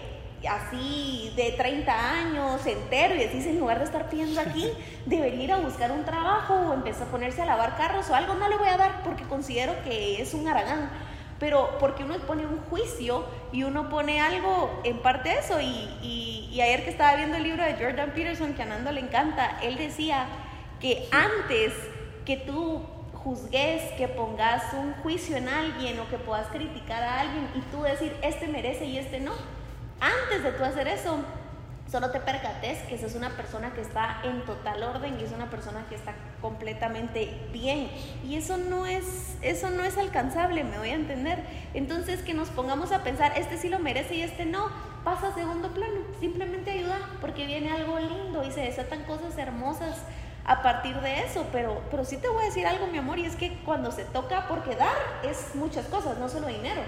así 0.47 1.31
de 1.35 1.51
30 1.51 2.11
años 2.11 2.65
entero 2.65 3.15
y 3.15 3.19
decís, 3.19 3.45
en 3.45 3.59
lugar 3.59 3.79
de 3.79 3.85
estar 3.85 4.09
pidiendo 4.09 4.39
aquí, 4.41 4.69
debería 5.05 5.43
ir 5.43 5.51
a 5.53 5.57
buscar 5.57 5.91
un 5.91 6.03
trabajo 6.05 6.53
o 6.53 6.73
empezar 6.73 7.07
a 7.07 7.11
ponerse 7.11 7.41
a 7.41 7.45
lavar 7.45 7.75
carros 7.77 8.09
o 8.09 8.15
algo, 8.15 8.35
no 8.35 8.47
le 8.49 8.57
voy 8.57 8.67
a 8.67 8.77
dar 8.77 9.03
porque 9.03 9.23
considero 9.23 9.73
que 9.83 10.21
es 10.21 10.33
un 10.33 10.47
aragán. 10.47 10.89
Pero 11.39 11.77
porque 11.79 12.03
uno 12.03 12.15
pone 12.19 12.45
un 12.45 12.59
juicio 12.69 13.25
y 13.51 13.63
uno 13.63 13.89
pone 13.89 14.21
algo 14.21 14.79
en 14.83 14.99
parte 14.99 15.29
de 15.29 15.39
eso. 15.39 15.59
Y, 15.59 15.89
y, 16.01 16.49
y 16.53 16.61
ayer 16.61 16.83
que 16.83 16.89
estaba 16.91 17.15
viendo 17.15 17.35
el 17.35 17.43
libro 17.43 17.63
de 17.63 17.73
Jordan 17.73 18.11
Peterson, 18.11 18.53
que 18.53 18.61
a 18.61 18.65
Nando 18.65 18.91
le 18.91 19.01
encanta, 19.01 19.59
él 19.61 19.75
decía 19.75 20.27
que 20.79 21.07
antes 21.11 21.73
que 22.25 22.37
tú 22.37 22.83
juzgues, 23.23 23.81
que 23.97 24.07
pongas 24.07 24.73
un 24.73 24.93
juicio 24.95 25.37
en 25.37 25.47
alguien 25.47 25.99
o 25.99 26.09
que 26.09 26.17
puedas 26.17 26.47
criticar 26.47 27.01
a 27.01 27.21
alguien 27.21 27.47
y 27.55 27.61
tú 27.71 27.81
decir, 27.83 28.15
este 28.21 28.47
merece 28.47 28.85
y 28.85 28.97
este 28.97 29.19
no, 29.19 29.31
antes 29.99 30.43
de 30.43 30.51
tú 30.51 30.63
hacer 30.63 30.87
eso, 30.87 31.17
solo 31.93 32.09
te 32.09 32.19
percates 32.19 32.79
que 32.83 32.95
esa 32.95 33.05
es 33.05 33.15
una 33.15 33.29
persona 33.29 33.73
que 33.73 33.81
está 33.81 34.21
en 34.23 34.43
total 34.45 34.81
orden 34.81 35.19
y 35.19 35.23
es 35.23 35.31
una 35.31 35.49
persona 35.49 35.85
que 35.89 35.95
está 35.95 36.15
completamente 36.41 37.47
bien. 37.51 37.89
Y 38.27 38.35
eso 38.35 38.57
no 38.57 38.85
es, 38.85 39.37
eso 39.41 39.69
no 39.69 39.83
es 39.83 39.97
alcanzable, 39.97 40.63
me 40.63 40.79
voy 40.79 40.89
a 40.89 40.95
entender. 40.95 41.43
Entonces 41.73 42.21
que 42.23 42.33
nos 42.33 42.49
pongamos 42.49 42.91
a 42.91 43.03
pensar, 43.03 43.33
este 43.37 43.57
sí 43.57 43.69
lo 43.69 43.79
merece 43.79 44.15
y 44.15 44.21
este 44.23 44.45
no, 44.45 44.69
pasa 45.03 45.27
a 45.27 45.35
segundo 45.35 45.69
plano. 45.69 46.01
Simplemente 46.19 46.71
ayuda 46.71 46.97
porque 47.21 47.45
viene 47.45 47.71
algo 47.71 47.99
lindo 47.99 48.43
y 48.43 48.51
se 48.51 48.61
desatan 48.61 49.03
cosas 49.03 49.37
hermosas 49.37 50.01
a 50.45 50.61
partir 50.61 50.99
de 50.99 51.21
eso, 51.21 51.45
pero, 51.51 51.81
pero 51.89 52.03
sí 52.03 52.17
te 52.17 52.27
voy 52.27 52.43
a 52.43 52.47
decir 52.47 52.65
algo, 52.65 52.87
mi 52.87 52.97
amor, 52.97 53.17
y 53.17 53.25
es 53.25 53.35
que 53.35 53.59
cuando 53.63 53.91
se 53.91 54.03
toca 54.03 54.47
por 54.47 54.63
quedar 54.63 54.95
es 55.23 55.55
muchas 55.55 55.85
cosas, 55.85 56.17
no 56.17 56.27
solo 56.27 56.47
dinero. 56.47 56.81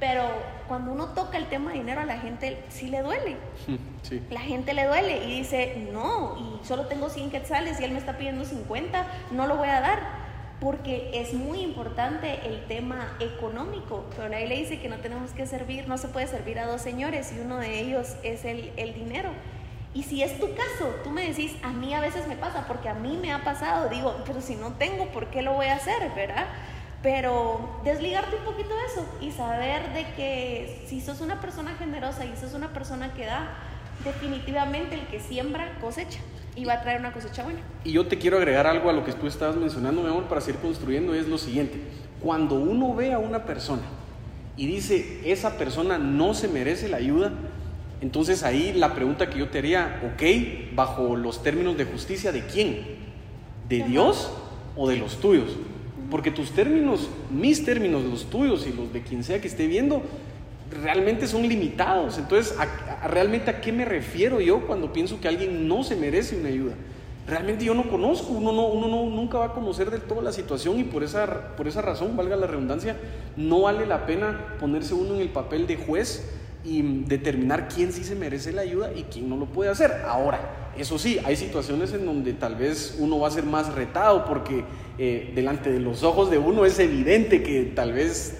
Pero 0.00 0.24
cuando 0.68 0.92
uno 0.92 1.08
toca 1.08 1.38
el 1.38 1.46
tema 1.46 1.70
de 1.72 1.78
dinero 1.78 2.00
a 2.00 2.04
la 2.04 2.18
gente 2.18 2.62
sí 2.68 2.88
le 2.88 3.02
duele. 3.02 3.36
Sí. 4.04 4.22
La 4.28 4.40
gente 4.40 4.74
le 4.74 4.84
duele 4.84 5.24
y 5.24 5.38
dice, 5.38 5.88
no, 5.90 6.36
y 6.36 6.66
solo 6.66 6.88
tengo 6.88 7.08
100 7.08 7.30
quetzales 7.30 7.80
y 7.80 7.84
él 7.84 7.92
me 7.92 7.98
está 7.98 8.18
pidiendo 8.18 8.44
50, 8.44 9.06
no 9.30 9.46
lo 9.46 9.56
voy 9.56 9.68
a 9.68 9.80
dar. 9.80 10.24
Porque 10.60 11.10
es 11.14 11.32
muy 11.32 11.60
importante 11.60 12.46
el 12.46 12.66
tema 12.66 13.16
económico. 13.18 14.04
Pero 14.14 14.28
la 14.28 14.40
le 14.40 14.56
dice 14.56 14.78
que 14.78 14.90
no 14.90 14.98
tenemos 14.98 15.30
que 15.30 15.46
servir, 15.46 15.88
no 15.88 15.96
se 15.96 16.08
puede 16.08 16.26
servir 16.26 16.58
a 16.58 16.66
dos 16.66 16.82
señores 16.82 17.32
y 17.32 17.40
uno 17.40 17.56
de 17.56 17.80
ellos 17.80 18.16
es 18.22 18.44
el, 18.44 18.74
el 18.76 18.92
dinero. 18.92 19.30
Y 19.94 20.02
si 20.02 20.22
es 20.22 20.38
tu 20.40 20.48
caso, 20.54 20.92
tú 21.04 21.10
me 21.10 21.26
decís, 21.28 21.54
a 21.62 21.70
mí 21.70 21.94
a 21.94 22.00
veces 22.00 22.26
me 22.26 22.36
pasa, 22.36 22.66
porque 22.66 22.88
a 22.88 22.94
mí 22.94 23.16
me 23.16 23.32
ha 23.32 23.44
pasado, 23.44 23.88
digo, 23.88 24.22
pero 24.26 24.40
si 24.40 24.56
no 24.56 24.72
tengo, 24.72 25.06
¿por 25.12 25.28
qué 25.28 25.40
lo 25.40 25.52
voy 25.52 25.66
a 25.66 25.76
hacer, 25.76 26.10
verdad? 26.16 26.46
Pero 27.04 27.82
desligarte 27.84 28.34
un 28.34 28.44
poquito 28.44 28.70
de 28.70 28.86
eso 28.86 29.06
y 29.20 29.30
saber 29.30 29.92
de 29.92 30.06
que 30.16 30.86
si 30.88 31.02
sos 31.02 31.20
una 31.20 31.38
persona 31.38 31.74
generosa 31.78 32.24
y 32.24 32.34
sos 32.34 32.54
una 32.54 32.72
persona 32.72 33.12
que 33.12 33.26
da, 33.26 33.58
definitivamente 34.02 34.94
el 34.94 35.06
que 35.08 35.20
siembra 35.20 35.78
cosecha 35.82 36.18
y 36.56 36.64
va 36.64 36.72
a 36.72 36.80
traer 36.80 37.00
una 37.00 37.12
cosecha 37.12 37.44
buena. 37.44 37.60
Y 37.84 37.92
yo 37.92 38.06
te 38.06 38.16
quiero 38.16 38.38
agregar 38.38 38.66
algo 38.66 38.88
a 38.88 38.94
lo 38.94 39.04
que 39.04 39.12
tú 39.12 39.26
estabas 39.26 39.54
mencionando, 39.54 40.00
mi 40.00 40.08
amor, 40.08 40.24
para 40.24 40.40
seguir 40.40 40.62
construyendo, 40.62 41.12
es 41.12 41.28
lo 41.28 41.36
siguiente. 41.36 41.78
Cuando 42.22 42.54
uno 42.54 42.94
ve 42.94 43.12
a 43.12 43.18
una 43.18 43.44
persona 43.44 43.82
y 44.56 44.66
dice, 44.66 45.20
esa 45.30 45.58
persona 45.58 45.98
no 45.98 46.32
se 46.32 46.48
merece 46.48 46.88
la 46.88 46.96
ayuda, 46.96 47.32
entonces 48.00 48.42
ahí 48.44 48.72
la 48.72 48.94
pregunta 48.94 49.28
que 49.28 49.40
yo 49.40 49.50
te 49.50 49.58
haría, 49.58 50.00
ok, 50.14 50.74
bajo 50.74 51.16
los 51.16 51.42
términos 51.42 51.76
de 51.76 51.84
justicia, 51.84 52.32
¿de 52.32 52.46
quién? 52.46 52.86
¿De 53.68 53.82
Dios 53.82 54.32
o 54.74 54.88
de 54.88 54.96
los 54.96 55.20
tuyos? 55.20 55.50
Porque 56.14 56.30
tus 56.30 56.52
términos, 56.52 57.08
mis 57.28 57.64
términos, 57.64 58.04
los 58.04 58.30
tuyos 58.30 58.68
y 58.68 58.72
los 58.72 58.92
de 58.92 59.02
quien 59.02 59.24
sea 59.24 59.40
que 59.40 59.48
esté 59.48 59.66
viendo, 59.66 60.00
realmente 60.70 61.26
son 61.26 61.42
limitados. 61.42 62.18
Entonces, 62.18 62.56
¿realmente 63.08 63.50
a 63.50 63.60
qué 63.60 63.72
me 63.72 63.84
refiero 63.84 64.40
yo 64.40 64.64
cuando 64.64 64.92
pienso 64.92 65.20
que 65.20 65.26
alguien 65.26 65.66
no 65.66 65.82
se 65.82 65.96
merece 65.96 66.36
una 66.36 66.50
ayuda? 66.50 66.74
Realmente 67.26 67.64
yo 67.64 67.74
no 67.74 67.90
conozco, 67.90 68.32
uno, 68.32 68.52
no, 68.52 68.68
uno 68.68 68.86
no, 68.86 69.06
nunca 69.06 69.38
va 69.38 69.46
a 69.46 69.52
conocer 69.54 69.90
del 69.90 70.02
todo 70.02 70.22
la 70.22 70.30
situación 70.30 70.78
y 70.78 70.84
por 70.84 71.02
esa, 71.02 71.56
por 71.56 71.66
esa 71.66 71.82
razón, 71.82 72.16
valga 72.16 72.36
la 72.36 72.46
redundancia, 72.46 72.96
no 73.36 73.62
vale 73.62 73.84
la 73.84 74.06
pena 74.06 74.54
ponerse 74.60 74.94
uno 74.94 75.16
en 75.16 75.20
el 75.20 75.30
papel 75.30 75.66
de 75.66 75.78
juez 75.78 76.30
y 76.64 76.82
determinar 77.06 77.68
quién 77.68 77.92
sí 77.92 78.04
se 78.04 78.14
merece 78.14 78.52
la 78.52 78.62
ayuda 78.62 78.92
y 78.94 79.04
quién 79.04 79.28
no 79.28 79.36
lo 79.36 79.46
puede 79.46 79.70
hacer. 79.70 80.02
Ahora, 80.06 80.70
eso 80.76 80.98
sí, 80.98 81.18
hay 81.24 81.36
situaciones 81.36 81.92
en 81.92 82.06
donde 82.06 82.32
tal 82.32 82.56
vez 82.56 82.96
uno 82.98 83.18
va 83.18 83.28
a 83.28 83.30
ser 83.30 83.44
más 83.44 83.74
retado 83.74 84.24
porque 84.24 84.64
eh, 84.98 85.32
delante 85.34 85.70
de 85.70 85.80
los 85.80 86.02
ojos 86.02 86.30
de 86.30 86.38
uno 86.38 86.64
es 86.64 86.78
evidente 86.78 87.42
que 87.42 87.64
tal 87.64 87.92
vez 87.92 88.38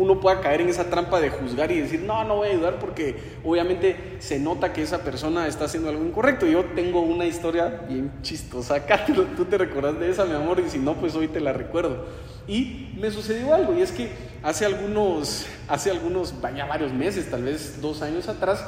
uno 0.00 0.18
pueda 0.18 0.40
caer 0.40 0.62
en 0.62 0.70
esa 0.70 0.88
trampa 0.88 1.20
de 1.20 1.28
juzgar 1.28 1.70
y 1.70 1.78
decir, 1.78 2.00
no, 2.00 2.24
no 2.24 2.36
voy 2.36 2.48
a 2.48 2.52
ayudar 2.52 2.78
porque 2.78 3.16
obviamente 3.44 4.16
se 4.18 4.38
nota 4.38 4.72
que 4.72 4.80
esa 4.80 5.04
persona 5.04 5.46
está 5.46 5.66
haciendo 5.66 5.90
algo 5.90 6.02
incorrecto. 6.02 6.46
Yo 6.46 6.64
tengo 6.74 7.02
una 7.02 7.26
historia 7.26 7.82
bien 7.86 8.10
chistosa 8.22 8.76
acá, 8.76 9.04
tú 9.36 9.44
te 9.44 9.58
recuerdas 9.58 10.00
de 10.00 10.10
esa, 10.10 10.24
mi 10.24 10.34
amor, 10.34 10.58
y 10.66 10.70
si 10.70 10.78
no, 10.78 10.94
pues 10.94 11.14
hoy 11.16 11.28
te 11.28 11.38
la 11.40 11.52
recuerdo. 11.52 12.06
Y 12.48 12.94
me 12.98 13.10
sucedió 13.10 13.54
algo, 13.54 13.76
y 13.76 13.82
es 13.82 13.92
que 13.92 14.08
hace 14.42 14.64
algunos, 14.64 15.46
hace 15.68 15.90
algunos, 15.90 16.40
vaya 16.40 16.64
varios 16.64 16.94
meses, 16.94 17.30
tal 17.30 17.44
vez 17.44 17.82
dos 17.82 18.00
años 18.00 18.26
atrás, 18.30 18.64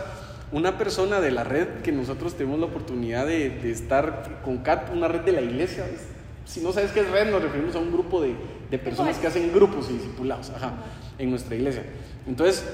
una 0.53 0.77
persona 0.77 1.23
de 1.23 1.31
la 1.31 1.45
red 1.45 1.81
que 1.83 1.93
nosotros 1.93 2.35
tenemos 2.35 2.61
la 2.61 2.67
oportunidad 2.67 3.27
de, 3.27 3.71
estar 3.71 4.43
con 4.45 4.59
CAT, 4.59 4.93
una 4.93 5.09
red 5.09 5.21
de 5.23 5.33
la 5.33 5.41
iglesia, 5.41 5.87
si 6.45 6.61
no 6.61 6.73
sabes 6.73 6.93
qué 6.93 7.01
es 7.01 7.11
red, 7.11 7.31
nos 7.31 7.41
referimos 7.41 7.75
a 7.75 7.79
un 7.79 7.91
grupo 7.91 8.21
de, 8.21 8.35
de 8.73 8.79
personas 8.79 9.19
que 9.19 9.29
hacen 9.29 9.53
grupos 9.53 9.89
y 9.89 9.93
discipulados. 9.93 10.51
Ajá 10.51 10.73
en 11.19 11.31
nuestra 11.31 11.55
iglesia. 11.55 11.85
Entonces, 12.27 12.65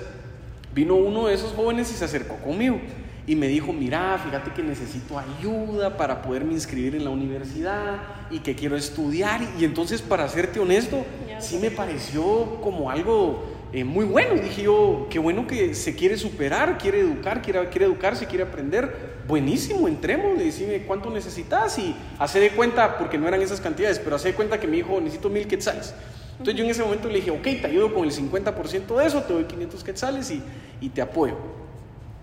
vino 0.75 0.95
uno 0.95 1.27
de 1.27 1.35
esos 1.35 1.53
jóvenes 1.53 1.91
y 1.93 1.95
se 1.95 2.05
acercó 2.05 2.37
conmigo 2.37 2.81
y 3.27 3.37
me 3.37 3.47
dijo, 3.47 3.73
mira, 3.73 4.19
fíjate 4.25 4.53
que 4.53 4.63
necesito 4.63 5.19
ayuda 5.19 5.97
para 5.97 6.23
poderme 6.23 6.55
inscribir 6.55 6.95
en 6.95 7.05
la 7.05 7.11
universidad 7.11 7.99
y 8.31 8.39
que 8.39 8.55
quiero 8.55 8.77
estudiar. 8.77 9.43
Y 9.59 9.65
entonces, 9.65 10.01
para 10.01 10.29
serte 10.29 10.61
honesto, 10.61 11.05
sí 11.39 11.59
me 11.59 11.71
pareció 11.71 12.59
como 12.63 12.91
algo 12.91 13.58
eh, 13.73 13.85
muy 13.85 14.05
bueno. 14.05 14.37
Y 14.37 14.41
dije 14.41 14.63
yo, 14.63 15.07
qué 15.11 15.19
bueno 15.19 15.47
que 15.47 15.75
se 15.75 15.95
quiere 15.95 16.17
superar, 16.17 16.79
quiere 16.79 17.01
educar, 17.01 17.43
quiere, 17.43 17.69
quiere 17.69 17.87
educarse, 17.87 18.27
quiere 18.27 18.45
aprender. 18.45 19.19
Buenísimo, 19.27 19.89
entremos, 19.89 20.39
decime 20.39 20.83
cuánto 20.87 21.11
necesitas 21.11 21.79
y 21.79 21.95
hace 22.19 22.41
de 22.41 22.51
cuenta, 22.51 22.97
porque 22.97 23.19
no 23.19 23.29
eran 23.29 23.43
esas 23.43 23.61
cantidades, 23.61 23.99
pero 23.99 24.17
hace 24.17 24.29
de 24.29 24.35
cuenta 24.35 24.59
que 24.59 24.67
mi 24.67 24.79
hijo 24.79 25.01
necesito 25.01 25.29
mil 25.29 25.47
quetzales. 25.47 25.95
Entonces 26.33 26.55
yo 26.55 26.65
en 26.65 26.71
ese 26.71 26.83
momento 26.83 27.09
le 27.09 27.17
dije, 27.17 27.31
ok, 27.31 27.43
te 27.43 27.67
ayudo 27.67 27.93
con 27.93 28.05
el 28.05 28.13
50% 28.13 28.97
de 28.97 29.07
eso, 29.07 29.23
te 29.23 29.33
doy 29.35 29.45
500 29.45 29.85
quetzales 29.85 30.31
y, 30.31 30.43
y 30.81 30.89
te 30.89 31.03
apoyo. 31.03 31.37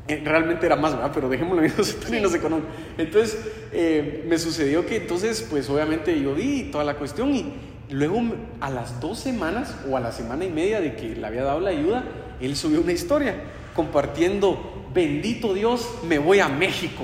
Eh, 0.07 0.21
realmente 0.23 0.65
era 0.65 0.75
más, 0.75 0.93
¿verdad? 0.93 1.11
Pero 1.13 1.29
dejémoslo 1.29 1.63
en 1.63 1.71
esos 1.71 1.99
términos 1.99 2.33
económicos. 2.33 2.71
Entonces 2.97 3.39
eh, 3.71 4.23
me 4.27 4.37
sucedió 4.37 4.85
que 4.85 4.97
entonces, 4.97 5.45
pues 5.49 5.69
obviamente 5.69 6.19
yo 6.19 6.35
di 6.35 6.69
toda 6.71 6.83
la 6.83 6.95
cuestión 6.95 7.33
y 7.35 7.53
luego 7.89 8.21
a 8.61 8.69
las 8.69 8.99
dos 8.99 9.19
semanas 9.19 9.75
o 9.89 9.97
a 9.97 9.99
la 9.99 10.11
semana 10.11 10.45
y 10.45 10.49
media 10.49 10.81
de 10.81 10.95
que 10.95 11.15
le 11.15 11.25
había 11.25 11.43
dado 11.43 11.59
la 11.59 11.69
ayuda, 11.69 12.03
él 12.39 12.55
subió 12.55 12.81
una 12.81 12.91
historia 12.91 13.35
compartiendo, 13.75 14.87
bendito 14.93 15.53
Dios, 15.53 15.87
me 16.07 16.17
voy 16.17 16.39
a 16.39 16.47
México. 16.47 17.03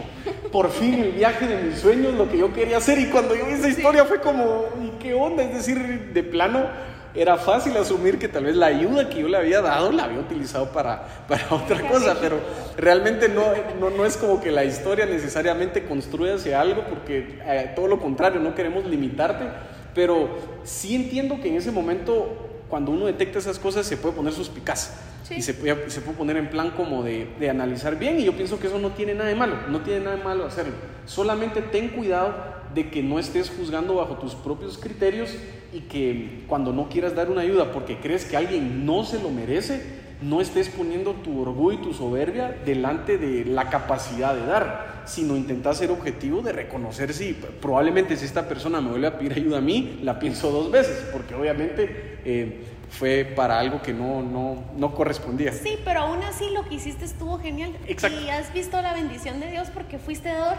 Por 0.51 0.71
fin 0.71 0.95
el 0.95 1.11
viaje 1.11 1.47
de 1.47 1.61
mis 1.63 1.79
sueños, 1.79 2.13
lo 2.13 2.29
que 2.29 2.38
yo 2.38 2.53
quería 2.53 2.77
hacer. 2.77 3.00
Y 3.00 3.05
cuando 3.07 3.35
yo 3.35 3.45
vi 3.45 3.53
esa 3.53 3.69
historia 3.69 4.05
fue 4.05 4.21
como, 4.21 4.65
¿y 4.81 4.89
qué 5.01 5.13
onda? 5.13 5.43
Es 5.43 5.53
decir, 5.53 6.11
de 6.13 6.23
plano, 6.23 6.65
era 7.13 7.38
fácil 7.38 7.75
asumir 7.75 8.17
que 8.17 8.27
tal 8.27 8.45
vez 8.45 8.55
la 8.55 8.67
ayuda 8.67 9.09
que 9.09 9.19
yo 9.19 9.27
le 9.27 9.38
había 9.38 9.61
dado 9.61 9.91
la 9.91 10.05
había 10.05 10.19
utilizado 10.19 10.71
para, 10.71 11.25
para 11.27 11.47
otra 11.51 11.81
cosa, 11.88 12.17
pero 12.21 12.39
realmente 12.77 13.27
no, 13.27 13.43
no, 13.89 14.05
es 14.05 14.15
como 14.15 14.39
que 14.41 14.51
la 14.51 14.63
historia 14.63 15.05
necesariamente 15.05 15.83
construya 15.83 16.35
hacia 16.35 16.61
algo, 16.61 16.85
porque 16.85 17.39
eh, 17.45 17.71
todo 17.75 17.88
lo 17.88 18.00
contrario, 18.00 18.39
no 18.39 18.55
queremos 18.55 18.85
limitarte, 18.85 19.45
pero 19.93 20.29
sí 20.63 20.95
entiendo 20.95 21.39
que 21.41 21.50
en 21.50 21.55
ese 21.55 21.71
momento, 21.71 22.50
cuando 22.69 22.91
uno 22.91 23.05
detecta 23.05 23.39
esas 23.39 23.60
cosas, 23.60 23.86
se 23.86 23.98
puede 23.98 24.15
poner 24.15 24.33
suspicaz. 24.33 24.93
Y 25.29 25.41
se 25.43 25.53
puede, 25.53 25.89
se 25.89 26.01
puede 26.01 26.17
poner 26.17 26.36
en 26.36 26.50
plan 26.50 26.71
como 26.71 27.03
de, 27.03 27.25
de 27.39 27.50
analizar 27.50 27.98
bien 27.98 28.19
y 28.19 28.25
yo 28.25 28.33
pienso 28.33 28.60
que 28.60 28.67
eso 28.67 28.79
no 28.79 28.89
tiene 28.91 29.13
nada 29.13 29.29
de 29.29 29.36
malo, 29.36 29.55
no 29.69 29.79
tiene 29.79 30.01
nada 30.01 30.17
de 30.17 30.24
malo 30.24 30.45
hacerlo. 30.45 30.74
Solamente 31.05 31.62
ten 31.62 31.89
cuidado 31.89 32.33
de 32.74 32.89
que 32.89 33.01
no 33.01 33.17
estés 33.17 33.50
juzgando 33.50 33.95
bajo 33.95 34.15
tus 34.15 34.36
propios 34.36 34.77
criterios 34.77 35.33
y 35.74 35.81
que 35.81 36.43
cuando 36.48 36.74
no 36.74 36.89
quieras 36.89 37.15
dar 37.15 37.29
una 37.29 37.41
ayuda 37.41 37.71
porque 37.71 37.98
crees 38.00 38.25
que 38.25 38.36
alguien 38.36 38.86
no 38.86 39.05
se 39.05 39.21
lo 39.21 39.29
merece, 39.29 40.00
no 40.21 40.39
estés 40.39 40.69
poniendo 40.69 41.13
tu 41.13 41.41
orgullo 41.41 41.79
y 41.79 41.81
tu 41.81 41.93
soberbia 41.93 42.55
delante 42.65 43.17
de 43.17 43.45
la 43.45 43.69
capacidad 43.69 44.35
de 44.35 44.45
dar, 44.45 45.03
sino 45.05 45.35
intentar 45.35 45.75
ser 45.75 45.91
objetivo 45.91 46.41
de 46.41 46.51
reconocer 46.51 47.13
si 47.13 47.33
probablemente 47.33 48.15
si 48.15 48.25
esta 48.25 48.47
persona 48.47 48.81
me 48.81 48.91
vuelve 48.91 49.07
a 49.07 49.17
pedir 49.17 49.33
ayuda 49.33 49.57
a 49.57 49.61
mí, 49.61 49.99
la 50.03 50.19
pienso 50.19 50.51
dos 50.51 50.71
veces, 50.71 51.09
porque 51.11 51.33
obviamente 51.33 52.19
eh, 52.23 52.63
fue 52.89 53.25
para 53.35 53.57
algo 53.59 53.81
que 53.81 53.93
no, 53.93 54.21
no, 54.21 54.63
no, 54.77 54.93
correspondía. 54.93 55.53
Sí, 55.53 55.77
pero 55.83 56.01
aún 56.01 56.21
así 56.23 56.49
lo 56.53 56.67
que 56.67 56.75
hiciste 56.75 57.05
estuvo 57.05 57.39
genial. 57.39 57.75
Exacto. 57.87 58.19
Y 58.21 58.29
has 58.29 58.53
visto 58.53 58.81
la 58.81 58.93
bendición 58.93 59.39
de 59.39 59.49
Dios 59.49 59.69
porque 59.73 59.97
fuiste 59.97 60.29
dador. 60.29 60.57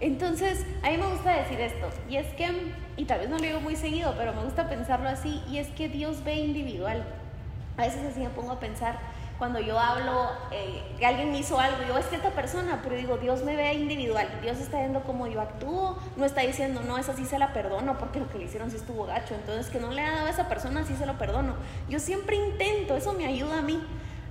Entonces, 0.00 0.64
a 0.82 0.90
mí 0.90 0.98
me 0.98 1.06
gusta 1.08 1.36
decir 1.36 1.60
esto, 1.60 1.88
y 2.08 2.16
es 2.16 2.32
que, 2.34 2.48
y 2.96 3.04
tal 3.06 3.18
vez 3.20 3.28
no 3.28 3.38
lo 3.38 3.42
digo 3.42 3.60
muy 3.60 3.74
seguido, 3.74 4.14
pero 4.16 4.32
me 4.32 4.44
gusta 4.44 4.68
pensarlo 4.68 5.08
así, 5.08 5.42
y 5.50 5.58
es 5.58 5.66
que 5.68 5.88
Dios 5.88 6.22
ve 6.24 6.36
individual. 6.36 7.04
A 7.76 7.82
veces 7.82 8.02
así 8.08 8.20
me 8.20 8.30
pongo 8.30 8.52
a 8.52 8.60
pensar, 8.60 8.98
cuando 9.38 9.58
yo 9.58 9.78
hablo, 9.78 10.30
eh, 10.52 10.80
que 10.98 11.06
alguien 11.06 11.32
me 11.32 11.38
hizo 11.38 11.58
algo, 11.58 11.78
yo 11.86 11.98
es 11.98 12.06
que 12.06 12.16
esta 12.16 12.30
persona, 12.30 12.80
pero 12.82 12.94
digo, 12.94 13.16
Dios 13.16 13.42
me 13.42 13.56
ve 13.56 13.74
individual, 13.74 14.28
Dios 14.42 14.58
está 14.58 14.78
viendo 14.78 15.02
cómo 15.02 15.26
yo 15.26 15.40
actúo, 15.40 15.98
no 16.16 16.24
está 16.24 16.42
diciendo, 16.42 16.82
no, 16.86 16.98
esa 16.98 17.14
sí 17.14 17.24
se 17.24 17.38
la 17.38 17.52
perdono 17.52 17.98
porque 17.98 18.20
lo 18.20 18.28
que 18.28 18.38
le 18.38 18.44
hicieron 18.44 18.70
sí 18.70 18.76
estuvo 18.76 19.06
gacho, 19.06 19.34
entonces 19.34 19.70
que 19.70 19.80
no 19.80 19.90
le 19.90 20.02
ha 20.02 20.12
dado 20.12 20.26
a 20.26 20.30
esa 20.30 20.48
persona 20.48 20.84
sí 20.84 20.94
se 20.94 21.04
lo 21.04 21.18
perdono. 21.18 21.54
Yo 21.88 21.98
siempre 21.98 22.36
intento, 22.36 22.96
eso 22.96 23.12
me 23.12 23.26
ayuda 23.26 23.58
a 23.58 23.62
mí. 23.62 23.82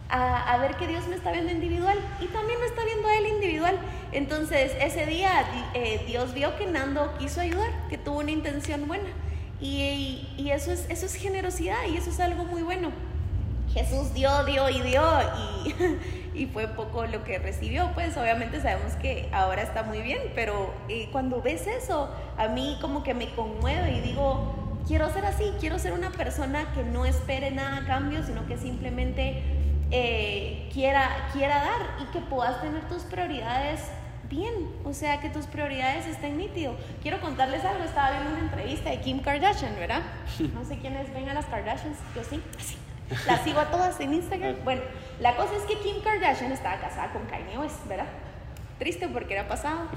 A, 0.10 0.58
ver 0.58 0.76
que 0.76 0.86
Dios 0.86 1.08
me 1.08 1.16
está 1.16 1.32
viendo 1.32 1.52
individual 1.52 1.98
y 2.22 2.28
también 2.28 2.60
me 2.60 2.68
está 2.68 2.86
viendo 2.86 3.08
a 3.08 3.18
él 3.18 3.26
individual. 3.26 3.80
Entonces, 4.12 4.74
ese 4.80 5.08
día 5.08 5.44
eh, 5.74 6.04
Dios 6.06 6.36
vio 6.36 6.56
que 6.56 6.68
Nando 6.68 7.18
quiso 7.18 7.42
ayudar, 7.42 7.72
que 7.90 7.98
tuvo 7.98 8.20
una 8.20 8.30
intención 8.30 8.88
buena. 8.88 9.10
Y, 9.60 10.30
y, 10.38 10.52
eso, 10.52 10.72
es, 10.72 10.86
eso 10.90 11.08
es 11.08 11.16
generosidad 11.16 11.88
y 11.92 11.98
eso 11.98 12.12
es 12.12 12.20
algo 12.20 12.44
muy 12.44 12.62
bueno. 12.62 12.92
Jesús 13.74 14.14
dio, 14.14 14.44
dio 14.46 14.70
y 14.70 14.82
dio 14.82 15.04
y, 15.66 15.76
y, 16.44 16.46
fue 16.46 16.68
poco 16.68 17.06
lo 17.06 17.24
que 17.24 17.40
recibió, 17.40 17.92
pues 17.94 18.16
obviamente 18.18 18.62
sabemos 18.62 18.94
que 18.94 19.30
ahora 19.32 19.64
está 19.64 19.84
muy 19.84 20.02
bien, 20.02 20.20
pero 20.36 20.74
eh, 20.90 21.10
cuando 21.12 21.42
ves 21.42 21.66
eso, 21.66 22.10
a 22.38 22.48
mí 22.48 22.78
como 22.82 23.04
que 23.04 23.14
me 23.14 23.34
conmueve 23.34 23.94
y 23.94 24.02
digo, 24.02 24.54
quiero 24.88 25.12
ser 25.12 25.26
así, 25.26 25.52
quiero 25.60 25.80
ser 25.80 25.94
una 25.94 26.12
persona 26.12 26.72
que 26.74 26.84
no 26.84 27.06
espere 27.06 27.52
nada 27.52 27.78
a 27.78 27.86
cambio, 27.86 28.24
sino 28.24 28.46
que 28.46 28.58
simplemente 28.58 29.42
eh, 29.92 30.70
quiera, 30.74 31.30
quiera 31.34 31.56
dar 31.56 31.98
y 32.04 32.12
que 32.12 32.20
puedas 32.20 32.62
tener 32.62 32.88
tus 32.88 33.04
prioridades 33.04 33.82
bien, 34.30 34.54
o 34.84 34.94
sea, 34.94 35.20
que 35.20 35.30
tus 35.30 35.46
prioridades 35.46 36.06
estén 36.08 36.38
nítido. 36.38 36.76
Quiero 37.02 37.22
contarles 37.22 37.64
algo, 37.66 37.84
estaba 37.84 38.12
viendo 38.12 38.30
una 38.32 38.40
entrevista 38.40 38.90
de 38.90 39.00
Kim 39.00 39.20
Kardashian, 39.20 39.76
¿verdad? 39.76 40.02
No 40.54 40.64
sé 40.66 40.78
quiénes 40.78 41.14
ven 41.14 41.30
a 41.30 41.34
las 41.34 41.46
Kardashians, 41.46 41.98
yo 42.16 42.24
sí, 42.24 42.42
así. 42.60 42.78
Las 43.26 43.44
sigo 43.44 43.60
a 43.60 43.72
todas 43.72 44.00
en 44.00 44.14
Instagram. 44.14 44.56
Bueno, 44.64 44.82
la 45.20 45.36
cosa 45.36 45.56
es 45.56 45.64
que 45.64 45.80
Kim 45.80 46.02
Kardashian 46.02 46.52
estaba 46.52 46.80
casada 46.80 47.12
con 47.14 47.26
Kanye 47.26 47.58
West, 47.58 47.86
¿verdad? 47.88 48.08
Triste 48.80 49.08
porque 49.08 49.34
era 49.34 49.48
pasado. 49.48 49.88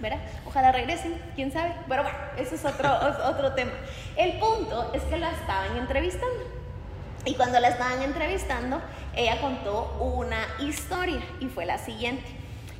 ¿verdad? 0.00 0.18
Ojalá 0.46 0.72
regresen, 0.72 1.20
quién 1.34 1.52
sabe. 1.52 1.74
Pero 1.88 2.02
bueno, 2.02 2.18
eso 2.36 2.54
es 2.54 2.64
otro, 2.64 2.90
otro 3.24 3.52
tema. 3.52 3.72
El 4.16 4.38
punto 4.38 4.90
es 4.94 5.02
que 5.04 5.16
la 5.16 5.30
estaban 5.30 5.76
entrevistando. 5.76 6.44
Y 7.24 7.34
cuando 7.34 7.58
la 7.58 7.68
estaban 7.68 8.02
entrevistando, 8.02 8.80
ella 9.14 9.40
contó 9.40 9.96
una 10.00 10.38
historia 10.60 11.20
y 11.40 11.46
fue 11.46 11.66
la 11.66 11.78
siguiente. 11.78 12.24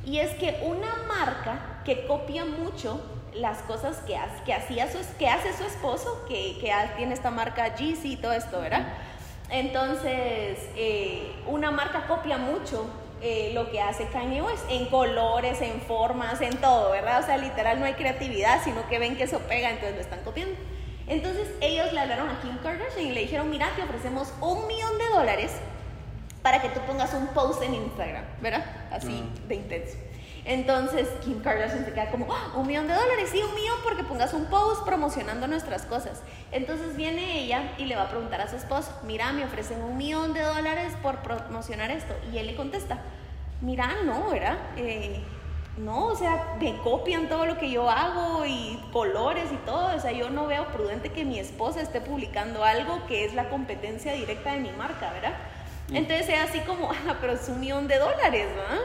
Y 0.05 0.19
es 0.19 0.35
que 0.35 0.63
una 0.65 0.95
marca 1.09 1.81
que 1.85 2.07
copia 2.07 2.45
mucho 2.45 3.01
las 3.35 3.59
cosas 3.63 3.99
que, 4.07 4.17
hace, 4.17 4.43
que, 4.45 4.55
hacía 4.55 4.91
su, 4.91 4.99
que 5.19 5.29
hace 5.29 5.53
su 5.53 5.65
esposo, 5.65 6.25
que, 6.29 6.59
que 6.61 6.73
tiene 6.97 7.13
esta 7.13 7.31
marca 7.31 7.75
Yeezy 7.75 8.13
y 8.13 8.17
todo 8.17 8.33
esto, 8.33 8.61
¿verdad? 8.61 8.87
Entonces, 9.51 10.59
eh, 10.77 11.33
una 11.47 11.71
marca 11.71 12.07
copia 12.07 12.37
mucho 12.37 12.87
eh, 13.23 13.53
lo 13.55 13.71
que 13.71 13.81
hace 13.81 14.07
Kanye 14.09 14.43
West, 14.43 14.65
en 14.69 14.87
colores, 14.87 15.61
en 15.63 15.81
formas, 15.81 16.41
en 16.41 16.57
todo, 16.59 16.91
¿verdad? 16.91 17.23
O 17.23 17.27
sea, 17.27 17.39
literal 17.39 17.81
no 17.81 17.87
hay 17.87 17.95
creatividad, 17.95 18.63
sino 18.63 18.87
que 18.89 18.99
ven 18.99 19.17
que 19.17 19.25
eso 19.25 19.39
pega, 19.41 19.71
entonces 19.71 19.95
lo 19.95 20.01
están 20.01 20.21
copiando. 20.21 20.55
Entonces 21.07 21.49
ellos 21.61 21.93
le 21.93 22.01
hablaron 22.01 22.29
a 22.29 22.41
Kim 22.43 22.59
Kardashian 22.63 23.07
y 23.07 23.13
le 23.13 23.21
dijeron, 23.23 23.49
mira, 23.49 23.71
te 23.77 23.83
ofrecemos 23.83 24.33
un 24.41 24.67
millón 24.67 24.99
de 24.99 25.09
dólares 25.15 25.53
para 26.43 26.61
que 26.61 26.69
tú 26.69 26.81
pongas 26.81 27.15
un 27.15 27.29
post 27.29 27.63
en 27.63 27.75
Instagram, 27.75 28.25
¿verdad? 28.41 28.65
Así 28.91 29.25
de 29.49 29.55
intenso. 29.55 29.97
Entonces 30.47 31.09
Kim 31.25 31.41
Kardashian 31.41 31.85
se 31.85 31.93
queda 31.93 32.09
como, 32.11 32.33
¡Ah! 32.33 32.53
un 32.57 32.69
millón 32.69 32.87
de 32.87 32.95
dólares, 32.95 33.31
sí, 33.33 33.43
un 33.43 33.53
millón 33.53 33.77
porque 33.83 34.05
pongas 34.05 34.33
un 34.33 34.45
post 34.47 34.85
promocionando 34.85 35.49
nuestras 35.49 35.83
cosas. 35.83 36.23
Entonces 36.53 36.97
viene 36.97 37.41
ella 37.41 37.75
y 37.79 37.87
le 37.87 37.97
va 37.97 38.03
a 38.03 38.09
preguntar 38.09 38.41
a 38.41 38.49
su 38.49 38.55
esposo, 38.55 38.93
mira, 39.05 39.33
me 39.33 39.45
ofrecen 39.45 39.83
un 39.83 39.97
millón 39.97 40.35
de 40.35 40.43
dólares 40.43 40.93
por 41.03 41.17
promocionar 41.17 41.91
esto. 41.91 42.15
Y 42.33 42.39
él 42.39 42.47
le 42.47 42.55
contesta, 42.55 42.99
mira, 43.61 43.91
no, 44.05 44.31
¿verdad? 44.31 44.57
Eh, 44.77 45.21
no, 45.79 46.07
o 46.07 46.17
sea, 46.17 46.57
me 46.61 46.79
copian 46.79 47.29
todo 47.29 47.45
lo 47.45 47.59
que 47.59 47.69
yo 47.69 47.91
hago 47.91 48.47
y 48.47 48.81
colores 48.93 49.51
y 49.53 49.57
todo. 49.67 49.97
O 49.97 50.01
sea, 50.01 50.13
yo 50.13 50.31
no 50.31 50.47
veo 50.47 50.69
prudente 50.69 51.11
que 51.11 51.25
mi 51.25 51.41
esposa 51.41 51.81
esté 51.81 52.01
publicando 52.01 52.63
algo 52.63 53.05
que 53.09 53.25
es 53.25 53.35
la 53.35 53.49
competencia 53.49 54.13
directa 54.13 54.53
de 54.53 54.61
mi 54.61 54.71
marca, 54.71 55.13
¿verdad? 55.13 55.35
Mm. 55.89 55.97
Entonces 55.97 56.29
es 56.29 56.39
así 56.39 56.61
como, 56.61 56.93
ah, 56.93 57.17
pero 57.21 57.33
es 57.33 57.49
un 57.49 57.59
millón 57.59 57.89
de 57.89 57.99
dólares, 57.99 58.47
¿verdad? 58.55 58.85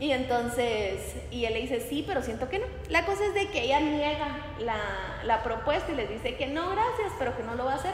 Y 0.00 0.12
entonces, 0.12 1.14
y 1.30 1.44
él 1.44 1.52
le 1.52 1.60
dice, 1.60 1.80
sí, 1.80 2.02
pero 2.06 2.22
siento 2.22 2.48
que 2.48 2.58
no. 2.58 2.64
La 2.88 3.04
cosa 3.04 3.26
es 3.26 3.34
de 3.34 3.48
que 3.48 3.64
ella 3.64 3.80
niega 3.80 4.38
la, 4.58 4.78
la 5.24 5.42
propuesta 5.42 5.92
y 5.92 5.94
le 5.94 6.06
dice 6.06 6.36
que 6.36 6.46
no, 6.46 6.70
gracias, 6.70 7.12
pero 7.18 7.36
que 7.36 7.42
no 7.42 7.54
lo 7.54 7.66
va 7.66 7.74
a 7.74 7.76
hacer. 7.76 7.92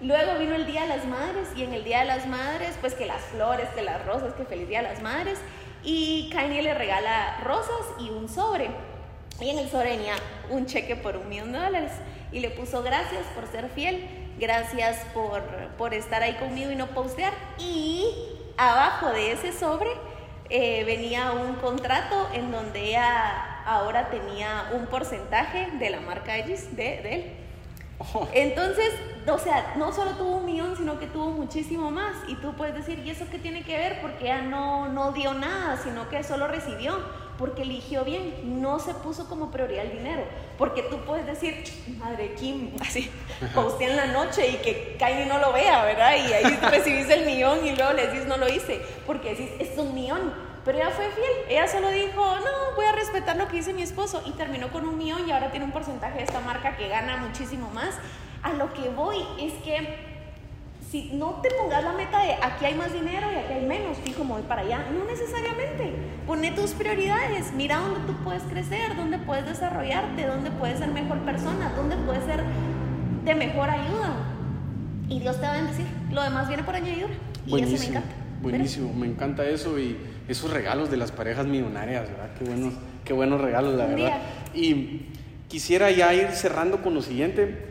Luego 0.00 0.38
vino 0.38 0.54
el 0.54 0.66
Día 0.66 0.82
de 0.82 0.88
las 0.88 1.04
Madres 1.06 1.48
y 1.56 1.64
en 1.64 1.72
el 1.72 1.82
Día 1.82 2.00
de 2.00 2.04
las 2.04 2.28
Madres, 2.28 2.76
pues 2.80 2.94
que 2.94 3.06
las 3.06 3.20
flores, 3.22 3.68
que 3.70 3.82
las 3.82 4.06
rosas, 4.06 4.34
que 4.34 4.44
feliz 4.44 4.68
Día 4.68 4.82
de 4.82 4.88
las 4.88 5.02
Madres. 5.02 5.40
Y 5.82 6.30
Kanye 6.32 6.62
le 6.62 6.74
regala 6.74 7.40
rosas 7.42 7.82
y 7.98 8.10
un 8.10 8.28
sobre. 8.28 8.70
Y 9.40 9.50
en 9.50 9.58
el 9.58 9.68
sobre 9.68 9.96
venía 9.96 10.14
un 10.50 10.66
cheque 10.66 10.94
por 10.94 11.16
un 11.16 11.28
millón 11.28 11.52
de 11.52 11.58
dólares. 11.58 11.92
Y 12.30 12.38
le 12.38 12.50
puso 12.50 12.84
gracias 12.84 13.26
por 13.34 13.48
ser 13.48 13.68
fiel, 13.70 14.06
gracias 14.38 15.04
por, 15.12 15.42
por 15.76 15.92
estar 15.92 16.22
ahí 16.22 16.34
conmigo 16.34 16.70
y 16.70 16.76
no 16.76 16.86
postear. 16.88 17.32
Y 17.58 18.06
abajo 18.56 19.08
de 19.08 19.32
ese 19.32 19.52
sobre 19.52 19.90
eh, 20.50 20.84
venía 20.84 21.32
un 21.32 21.54
contrato 21.56 22.28
en 22.32 22.50
donde 22.50 22.90
ella 22.90 23.64
ahora 23.64 24.10
tenía 24.10 24.70
un 24.72 24.86
porcentaje 24.86 25.70
de 25.78 25.90
la 25.90 26.00
marca 26.00 26.38
Iris 26.38 26.74
de, 26.74 26.82
de 27.02 27.14
él. 27.14 27.32
Oh. 27.98 28.28
Entonces, 28.32 28.92
o 29.26 29.38
sea, 29.38 29.74
no 29.76 29.92
solo 29.92 30.12
tuvo 30.12 30.36
un 30.36 30.46
millón, 30.46 30.76
sino 30.76 30.98
que 30.98 31.06
tuvo 31.06 31.30
muchísimo 31.30 31.90
más. 31.90 32.14
Y 32.28 32.36
tú 32.36 32.54
puedes 32.54 32.74
decir, 32.74 33.00
¿y 33.04 33.10
eso 33.10 33.26
qué 33.30 33.38
tiene 33.38 33.64
que 33.64 33.76
ver? 33.76 34.00
Porque 34.00 34.24
ella 34.24 34.42
no, 34.42 34.88
no 34.88 35.12
dio 35.12 35.34
nada, 35.34 35.76
sino 35.76 36.08
que 36.08 36.22
solo 36.22 36.46
recibió, 36.46 36.96
porque 37.38 37.62
eligió 37.62 38.04
bien, 38.04 38.60
no 38.60 38.80
se 38.80 38.92
puso 38.94 39.28
como 39.28 39.50
prioridad 39.50 39.84
el 39.84 39.92
dinero. 39.92 40.24
Porque 40.58 40.82
tú 40.82 40.98
puedes 41.06 41.24
decir, 41.24 41.62
madre 41.98 42.34
Kim, 42.34 42.72
así, 42.80 43.10
postea 43.54 43.90
en 43.90 43.96
la 43.96 44.06
noche 44.06 44.48
y 44.48 44.56
que 44.56 44.96
Kylie 44.98 45.26
no 45.26 45.38
lo 45.38 45.52
vea, 45.52 45.84
¿verdad? 45.84 46.16
Y 46.16 46.32
ahí 46.32 46.58
recibís 46.70 47.08
el 47.10 47.24
millón 47.24 47.64
y 47.64 47.76
luego 47.76 47.92
le 47.92 48.08
decís, 48.08 48.26
no 48.26 48.36
lo 48.36 48.48
hice, 48.48 48.82
porque 49.06 49.30
decís, 49.30 49.50
es 49.60 49.78
un 49.78 49.94
millón. 49.94 50.48
Pero 50.64 50.78
ella 50.78 50.90
fue 50.90 51.08
fiel, 51.10 51.30
ella 51.48 51.66
solo 51.68 51.88
dijo, 51.88 52.14
no, 52.16 52.76
voy 52.76 52.84
a 52.84 52.92
respetar 52.92 53.36
lo 53.36 53.48
que 53.48 53.56
dice 53.56 53.72
mi 53.72 53.82
esposo 53.82 54.22
y 54.26 54.32
terminó 54.32 54.70
con 54.70 54.86
un 54.86 54.98
millón 54.98 55.26
y 55.26 55.32
ahora 55.32 55.50
tiene 55.50 55.64
un 55.64 55.72
porcentaje 55.72 56.18
de 56.18 56.24
esta 56.24 56.40
marca 56.40 56.76
que 56.76 56.88
gana 56.88 57.16
muchísimo 57.16 57.70
más. 57.70 57.94
A 58.42 58.52
lo 58.52 58.72
que 58.74 58.88
voy 58.90 59.16
es 59.40 59.54
que 59.64 60.07
si 60.90 61.10
no 61.12 61.40
te 61.42 61.50
pongas 61.50 61.84
la 61.84 61.92
meta 61.92 62.22
de 62.22 62.32
aquí 62.32 62.64
hay 62.64 62.74
más 62.74 62.92
dinero 62.92 63.30
y 63.30 63.36
aquí 63.36 63.52
hay 63.52 63.66
menos, 63.66 63.98
fijo, 63.98 64.24
voy 64.24 64.42
para 64.42 64.62
allá, 64.62 64.86
no 64.90 65.04
necesariamente. 65.04 65.92
Pone 66.26 66.50
tus 66.52 66.70
prioridades, 66.70 67.52
mira 67.54 67.78
dónde 67.78 68.00
tú 68.06 68.14
puedes 68.24 68.42
crecer, 68.44 68.96
dónde 68.96 69.18
puedes 69.18 69.44
desarrollarte, 69.44 70.26
dónde 70.26 70.50
puedes 70.50 70.78
ser 70.78 70.88
mejor 70.88 71.18
persona, 71.20 71.72
dónde 71.76 71.96
puedes 72.06 72.24
ser 72.24 72.42
de 73.24 73.34
mejor 73.34 73.68
ayuda. 73.68 74.14
Y 75.10 75.20
Dios 75.20 75.36
te 75.36 75.42
va 75.42 75.54
a 75.54 75.56
bendecir. 75.56 75.86
Lo 76.10 76.22
demás 76.22 76.48
viene 76.48 76.62
por 76.62 76.74
añadidura. 76.74 77.12
Y 77.46 77.60
eso 77.60 77.78
me 77.78 77.86
encanta. 77.86 78.14
Buenísimo, 78.40 78.94
me 78.94 79.06
encanta 79.06 79.44
eso 79.46 79.78
y 79.78 79.96
esos 80.26 80.50
regalos 80.50 80.90
de 80.90 80.96
las 80.96 81.12
parejas 81.12 81.46
millonarias, 81.46 82.08
¿verdad? 82.08 82.30
Qué 82.38 82.44
buenos, 82.44 82.74
qué 83.04 83.12
buenos 83.12 83.40
regalos, 83.40 83.74
la 83.74 83.86
verdad. 83.86 84.22
Y 84.54 85.02
quisiera 85.48 85.90
ya 85.90 86.14
ir 86.14 86.30
cerrando 86.30 86.82
con 86.82 86.94
lo 86.94 87.02
siguiente 87.02 87.66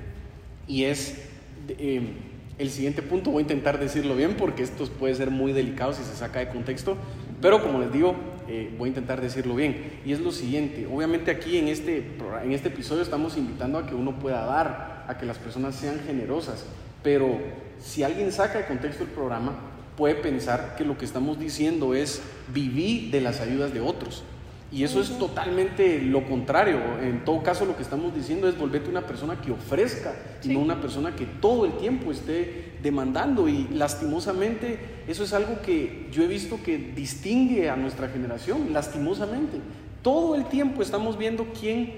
y 0.68 0.84
es 0.84 1.24
eh, 1.70 2.14
el 2.58 2.72
siguiente 2.72 3.02
punto, 3.02 3.32
voy 3.32 3.41
a 3.41 3.43
intentar 3.43 3.80
decirlo 3.80 4.15
bien 4.15 4.36
porque 4.36 4.63
esto 4.63 4.86
puede 4.86 5.13
ser 5.15 5.30
muy 5.30 5.54
delicado 5.54 5.93
si 5.93 6.04
se 6.04 6.15
saca 6.15 6.39
de 6.39 6.50
contexto, 6.50 6.98
pero 7.41 7.62
como 7.62 7.80
les 7.80 7.91
digo, 7.91 8.15
eh, 8.48 8.74
voy 8.78 8.88
a 8.88 8.89
intentar 8.89 9.22
decirlo 9.22 9.56
bien. 9.56 10.00
Y 10.06 10.12
es 10.12 10.20
lo 10.20 10.32
siguiente, 10.32 10.88
obviamente 10.91 11.30
aquí 11.30 11.58
en 11.58 11.67
este, 11.67 12.15
en 12.43 12.52
este 12.52 12.70
episodio 12.70 13.04
estamos 13.04 13.38
invitando 13.38 13.78
a 13.78 13.86
que 13.86 13.93
uno 13.93 14.17
pueda 14.17 14.46
dar, 14.46 15.06
a 15.08 15.17
que 15.17 15.26
las 15.26 15.38
personas 15.38 15.76
sean 15.76 16.00
generosas, 16.06 16.65
pero 17.04 17.38
si 17.80 18.04
alguien 18.04 18.32
saca 18.32 18.60
de 18.60 18.65
contexto 18.65 19.04
el 19.04 19.10
programa, 19.10 19.54
puede 19.96 20.15
pensar 20.15 20.76
que 20.78 20.84
lo 20.84 20.98
que 20.98 21.06
estamos 21.06 21.39
diciendo 21.39 21.93
es 21.93 22.22
vivir 22.54 23.12
de 23.12 23.22
las 23.22 23.39
ayudas 23.39 23.74
de 23.74 23.82
otros. 23.82 24.24
Y 24.72 24.84
eso 24.84 25.00
es 25.00 25.18
totalmente 25.18 26.02
lo 26.02 26.26
contrario. 26.26 26.80
En 27.02 27.24
todo 27.24 27.42
caso, 27.42 27.66
lo 27.66 27.78
que 27.78 27.84
estamos 27.84 28.14
diciendo 28.14 28.50
es 28.50 28.58
volverte 28.58 28.90
una 28.90 29.08
persona 29.08 29.40
que 29.42 29.52
ofrezca 29.52 30.14
y 30.44 30.50
no 30.50 30.60
una 30.60 30.82
persona 30.82 31.16
que 31.16 31.26
todo 31.26 31.66
el 31.66 31.78
tiempo 31.78 32.12
esté 32.12 32.74
demandando. 32.84 33.48
Y 33.48 33.68
lastimosamente, 33.72 34.80
eso 35.08 35.24
es 35.24 35.34
algo 35.34 35.62
que 35.62 36.10
yo 36.12 36.24
he 36.24 36.28
visto 36.28 36.60
que 36.62 36.78
distingue 36.78 37.70
a 37.70 37.78
nuestra 37.78 38.10
generación, 38.10 38.74
lastimosamente. 38.74 39.60
Todo 40.02 40.36
el 40.36 40.46
tiempo 40.46 40.82
estamos 40.82 41.18
viendo 41.18 41.48
quién, 41.58 41.94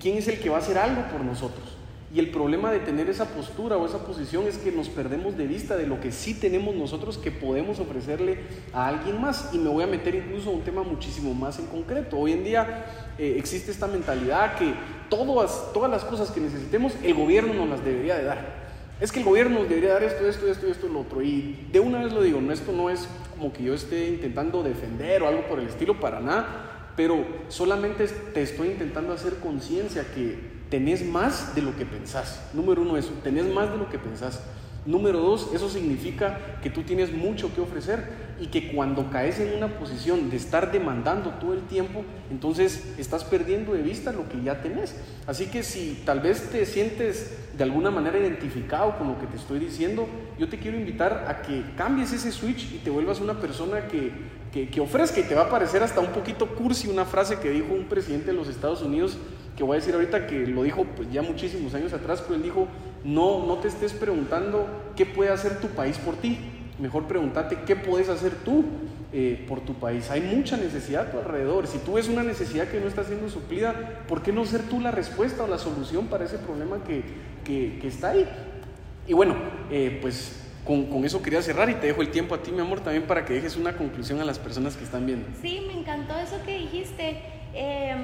quién 0.00 0.16
es 0.16 0.28
el 0.28 0.40
que 0.40 0.48
va 0.48 0.56
a 0.56 0.60
hacer 0.60 0.78
algo 0.78 1.02
por 1.12 1.22
nosotros. 1.22 1.77
Y 2.14 2.20
el 2.20 2.30
problema 2.30 2.72
de 2.72 2.78
tener 2.78 3.10
esa 3.10 3.26
postura 3.26 3.76
o 3.76 3.84
esa 3.84 3.98
posición 3.98 4.46
es 4.46 4.56
que 4.56 4.72
nos 4.72 4.88
perdemos 4.88 5.36
de 5.36 5.46
vista 5.46 5.76
de 5.76 5.86
lo 5.86 6.00
que 6.00 6.10
sí 6.10 6.32
tenemos 6.32 6.74
nosotros 6.74 7.18
que 7.18 7.30
podemos 7.30 7.80
ofrecerle 7.80 8.38
a 8.72 8.88
alguien 8.88 9.20
más. 9.20 9.50
Y 9.52 9.58
me 9.58 9.68
voy 9.68 9.84
a 9.84 9.86
meter 9.86 10.14
incluso 10.14 10.48
a 10.48 10.54
un 10.54 10.62
tema 10.62 10.82
muchísimo 10.82 11.34
más 11.34 11.58
en 11.58 11.66
concreto. 11.66 12.16
Hoy 12.16 12.32
en 12.32 12.44
día 12.44 12.86
eh, 13.18 13.34
existe 13.36 13.70
esta 13.70 13.86
mentalidad 13.86 14.56
que 14.56 14.72
todas, 15.10 15.70
todas 15.74 15.90
las 15.90 16.02
cosas 16.02 16.30
que 16.30 16.40
necesitemos, 16.40 16.94
el 17.02 17.12
gobierno 17.12 17.52
nos 17.52 17.68
las 17.68 17.84
debería 17.84 18.16
de 18.16 18.24
dar. 18.24 18.68
Es 19.02 19.12
que 19.12 19.18
el 19.18 19.26
gobierno 19.26 19.58
nos 19.60 19.68
debería 19.68 19.92
dar 19.92 20.02
esto, 20.02 20.26
esto, 20.26 20.50
esto, 20.50 20.66
esto, 20.66 20.88
lo 20.88 21.00
otro. 21.00 21.20
Y 21.20 21.66
de 21.70 21.78
una 21.78 22.02
vez 22.02 22.14
lo 22.14 22.22
digo, 22.22 22.40
no, 22.40 22.52
esto 22.54 22.72
no 22.72 22.88
es 22.88 23.06
como 23.36 23.52
que 23.52 23.64
yo 23.64 23.74
esté 23.74 24.08
intentando 24.08 24.62
defender 24.62 25.22
o 25.22 25.28
algo 25.28 25.46
por 25.46 25.60
el 25.60 25.68
estilo, 25.68 26.00
para 26.00 26.20
nada. 26.20 26.92
Pero 26.96 27.22
solamente 27.48 28.06
te 28.06 28.42
estoy 28.42 28.68
intentando 28.68 29.12
hacer 29.12 29.34
conciencia 29.34 30.06
que 30.14 30.57
tenés 30.70 31.04
más 31.04 31.54
de 31.54 31.62
lo 31.62 31.76
que 31.76 31.86
pensás. 31.86 32.40
Número 32.52 32.82
uno, 32.82 32.96
eso, 32.96 33.10
tenés 33.22 33.46
más 33.46 33.70
de 33.70 33.78
lo 33.78 33.88
que 33.88 33.98
pensás. 33.98 34.42
Número 34.86 35.20
dos, 35.20 35.50
eso 35.52 35.68
significa 35.68 36.58
que 36.62 36.70
tú 36.70 36.82
tienes 36.82 37.12
mucho 37.12 37.54
que 37.54 37.60
ofrecer 37.60 38.28
y 38.40 38.46
que 38.46 38.72
cuando 38.72 39.10
caes 39.10 39.40
en 39.40 39.54
una 39.54 39.78
posición 39.78 40.30
de 40.30 40.36
estar 40.36 40.70
demandando 40.70 41.30
todo 41.30 41.52
el 41.52 41.62
tiempo, 41.62 42.04
entonces 42.30 42.94
estás 42.96 43.24
perdiendo 43.24 43.74
de 43.74 43.82
vista 43.82 44.12
lo 44.12 44.28
que 44.28 44.40
ya 44.42 44.62
tenés. 44.62 44.94
Así 45.26 45.46
que 45.46 45.62
si 45.62 46.02
tal 46.06 46.20
vez 46.20 46.50
te 46.50 46.64
sientes 46.64 47.36
de 47.56 47.64
alguna 47.64 47.90
manera 47.90 48.18
identificado 48.18 48.96
con 48.96 49.08
lo 49.08 49.18
que 49.18 49.26
te 49.26 49.36
estoy 49.36 49.58
diciendo, 49.58 50.08
yo 50.38 50.48
te 50.48 50.58
quiero 50.58 50.78
invitar 50.78 51.24
a 51.28 51.42
que 51.42 51.64
cambies 51.76 52.12
ese 52.12 52.30
switch 52.30 52.72
y 52.72 52.78
te 52.78 52.90
vuelvas 52.90 53.20
una 53.20 53.40
persona 53.40 53.88
que, 53.88 54.12
que, 54.52 54.70
que 54.70 54.80
ofrezca 54.80 55.20
y 55.20 55.24
te 55.24 55.34
va 55.34 55.42
a 55.42 55.50
parecer 55.50 55.82
hasta 55.82 56.00
un 56.00 56.12
poquito 56.12 56.46
cursi 56.54 56.88
una 56.88 57.04
frase 57.04 57.40
que 57.40 57.50
dijo 57.50 57.74
un 57.74 57.88
presidente 57.88 58.28
de 58.28 58.34
los 58.34 58.48
Estados 58.48 58.80
Unidos 58.80 59.18
que 59.58 59.64
voy 59.64 59.76
a 59.76 59.80
decir 59.80 59.92
ahorita 59.92 60.28
que 60.28 60.46
lo 60.46 60.62
dijo 60.62 60.84
pues, 60.84 61.10
ya 61.10 61.20
muchísimos 61.20 61.74
años 61.74 61.92
atrás, 61.92 62.22
pero 62.22 62.36
él 62.36 62.44
dijo, 62.44 62.68
no, 63.02 63.44
no 63.44 63.56
te 63.56 63.66
estés 63.66 63.92
preguntando 63.92 64.68
qué 64.94 65.04
puede 65.04 65.30
hacer 65.30 65.58
tu 65.58 65.66
país 65.66 65.98
por 65.98 66.14
ti, 66.14 66.38
mejor 66.78 67.08
pregúntate 67.08 67.58
qué 67.66 67.74
puedes 67.74 68.08
hacer 68.08 68.36
tú 68.44 68.64
eh, 69.12 69.44
por 69.48 69.60
tu 69.62 69.74
país. 69.74 70.12
Hay 70.12 70.20
mucha 70.20 70.56
necesidad 70.56 71.08
a 71.08 71.10
tu 71.10 71.18
alrededor. 71.18 71.66
Si 71.66 71.78
tú 71.78 71.94
ves 71.94 72.06
una 72.06 72.22
necesidad 72.22 72.68
que 72.68 72.78
no 72.78 72.86
está 72.86 73.02
siendo 73.02 73.28
suplida, 73.28 74.04
¿por 74.06 74.22
qué 74.22 74.32
no 74.32 74.44
ser 74.44 74.62
tú 74.62 74.78
la 74.78 74.92
respuesta 74.92 75.42
o 75.42 75.48
la 75.48 75.58
solución 75.58 76.06
para 76.06 76.26
ese 76.26 76.38
problema 76.38 76.84
que, 76.84 77.02
que, 77.44 77.88
está 77.88 78.10
ahí? 78.10 78.28
Y 79.08 79.12
bueno, 79.12 79.34
eh, 79.72 79.98
pues 80.00 80.40
con, 80.64 80.86
con, 80.86 81.04
eso 81.04 81.20
quería 81.20 81.42
cerrar 81.42 81.68
y 81.68 81.74
te 81.74 81.88
dejo 81.88 82.00
el 82.00 82.12
tiempo 82.12 82.36
a 82.36 82.42
ti, 82.44 82.52
mi 82.52 82.60
amor, 82.60 82.78
también 82.78 83.08
para 83.08 83.24
que 83.24 83.32
dejes 83.32 83.56
una 83.56 83.76
conclusión 83.76 84.20
a 84.20 84.24
las 84.24 84.38
personas 84.38 84.76
que 84.76 84.84
están 84.84 85.04
viendo. 85.04 85.26
Sí, 85.42 85.64
me 85.66 85.72
encantó 85.72 86.16
eso 86.16 86.36
que 86.46 86.58
dijiste. 86.58 87.22
Eh, 87.54 87.96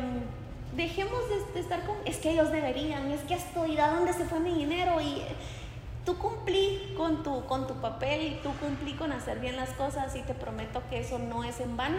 dejemos 0.77 1.21
de, 1.55 1.61
estar 1.61 1.85
con, 1.85 1.97
es 2.05 2.19
que 2.19 2.31
ellos 2.31 2.51
deberían, 2.51 3.11
es 3.11 3.21
que 3.23 3.35
estoy, 3.35 3.79
¿a 3.79 3.89
dónde 3.89 4.13
se 4.13 4.25
fue 4.25 4.41
mi 4.41 4.53
dinero? 4.53 5.01
Y 5.01 5.23
tú 6.05 6.19
cumplí 6.19 6.95
con 6.97 7.23
tu, 7.23 7.45
con 7.47 7.67
tu 7.67 7.75
papel 7.75 8.23
y 8.23 8.31
tú 8.43 8.53
cumplí 8.61 8.93
con 8.95 9.13
hacer 9.13 9.39
bien 9.41 9.57
las 9.57 9.71
cosas 9.71 10.15
y 10.17 10.21
te 10.21 10.35
prometo 10.35 10.83
que 10.91 11.01
eso 11.01 11.19
no 11.19 11.45
es 11.45 11.61
en 11.61 11.77
vano. 11.77 11.99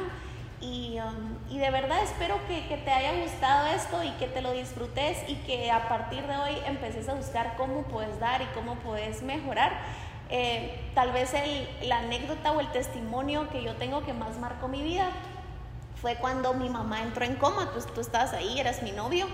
Y, 0.61 0.97
um, 0.99 1.53
y 1.53 1.59
de 1.59 1.69
verdad 1.69 2.01
espero 2.01 2.39
que, 2.47 2.65
que, 2.67 2.77
te 2.77 2.89
haya 2.89 3.21
gustado 3.21 3.67
esto 3.67 4.03
y 4.03 4.09
que 4.11 4.27
te 4.27 4.41
lo 4.41 4.53
disfrutes 4.53 5.17
y 5.27 5.35
que 5.35 5.69
a 5.69 5.89
partir 5.89 6.25
de 6.25 6.37
hoy 6.37 6.57
empeces 6.65 7.09
a 7.09 7.13
buscar 7.13 7.55
cómo 7.57 7.83
puedes 7.83 8.19
dar 8.19 8.41
y 8.41 8.45
cómo 8.55 8.75
puedes 8.75 9.21
mejorar. 9.21 9.73
Eh, 10.29 10.79
tal 10.95 11.11
vez 11.11 11.33
el, 11.33 11.87
la 11.87 11.99
anécdota 11.99 12.51
o 12.51 12.59
el 12.59 12.71
testimonio 12.71 13.47
que 13.49 13.61
yo 13.61 13.75
tengo 13.75 14.03
que 14.03 14.13
más 14.13 14.39
marcó 14.39 14.67
mi 14.67 14.81
vida 14.81 15.11
fue 15.95 16.15
cuando 16.15 16.53
mi 16.53 16.69
mamá 16.69 17.01
entró 17.01 17.25
en 17.25 17.35
coma, 17.35 17.71
tú, 17.71 17.79
tú 17.93 18.01
estabas 18.01 18.33
ahí, 18.33 18.59
eras 18.59 18.83
mi 18.83 18.91
novio 18.91 19.27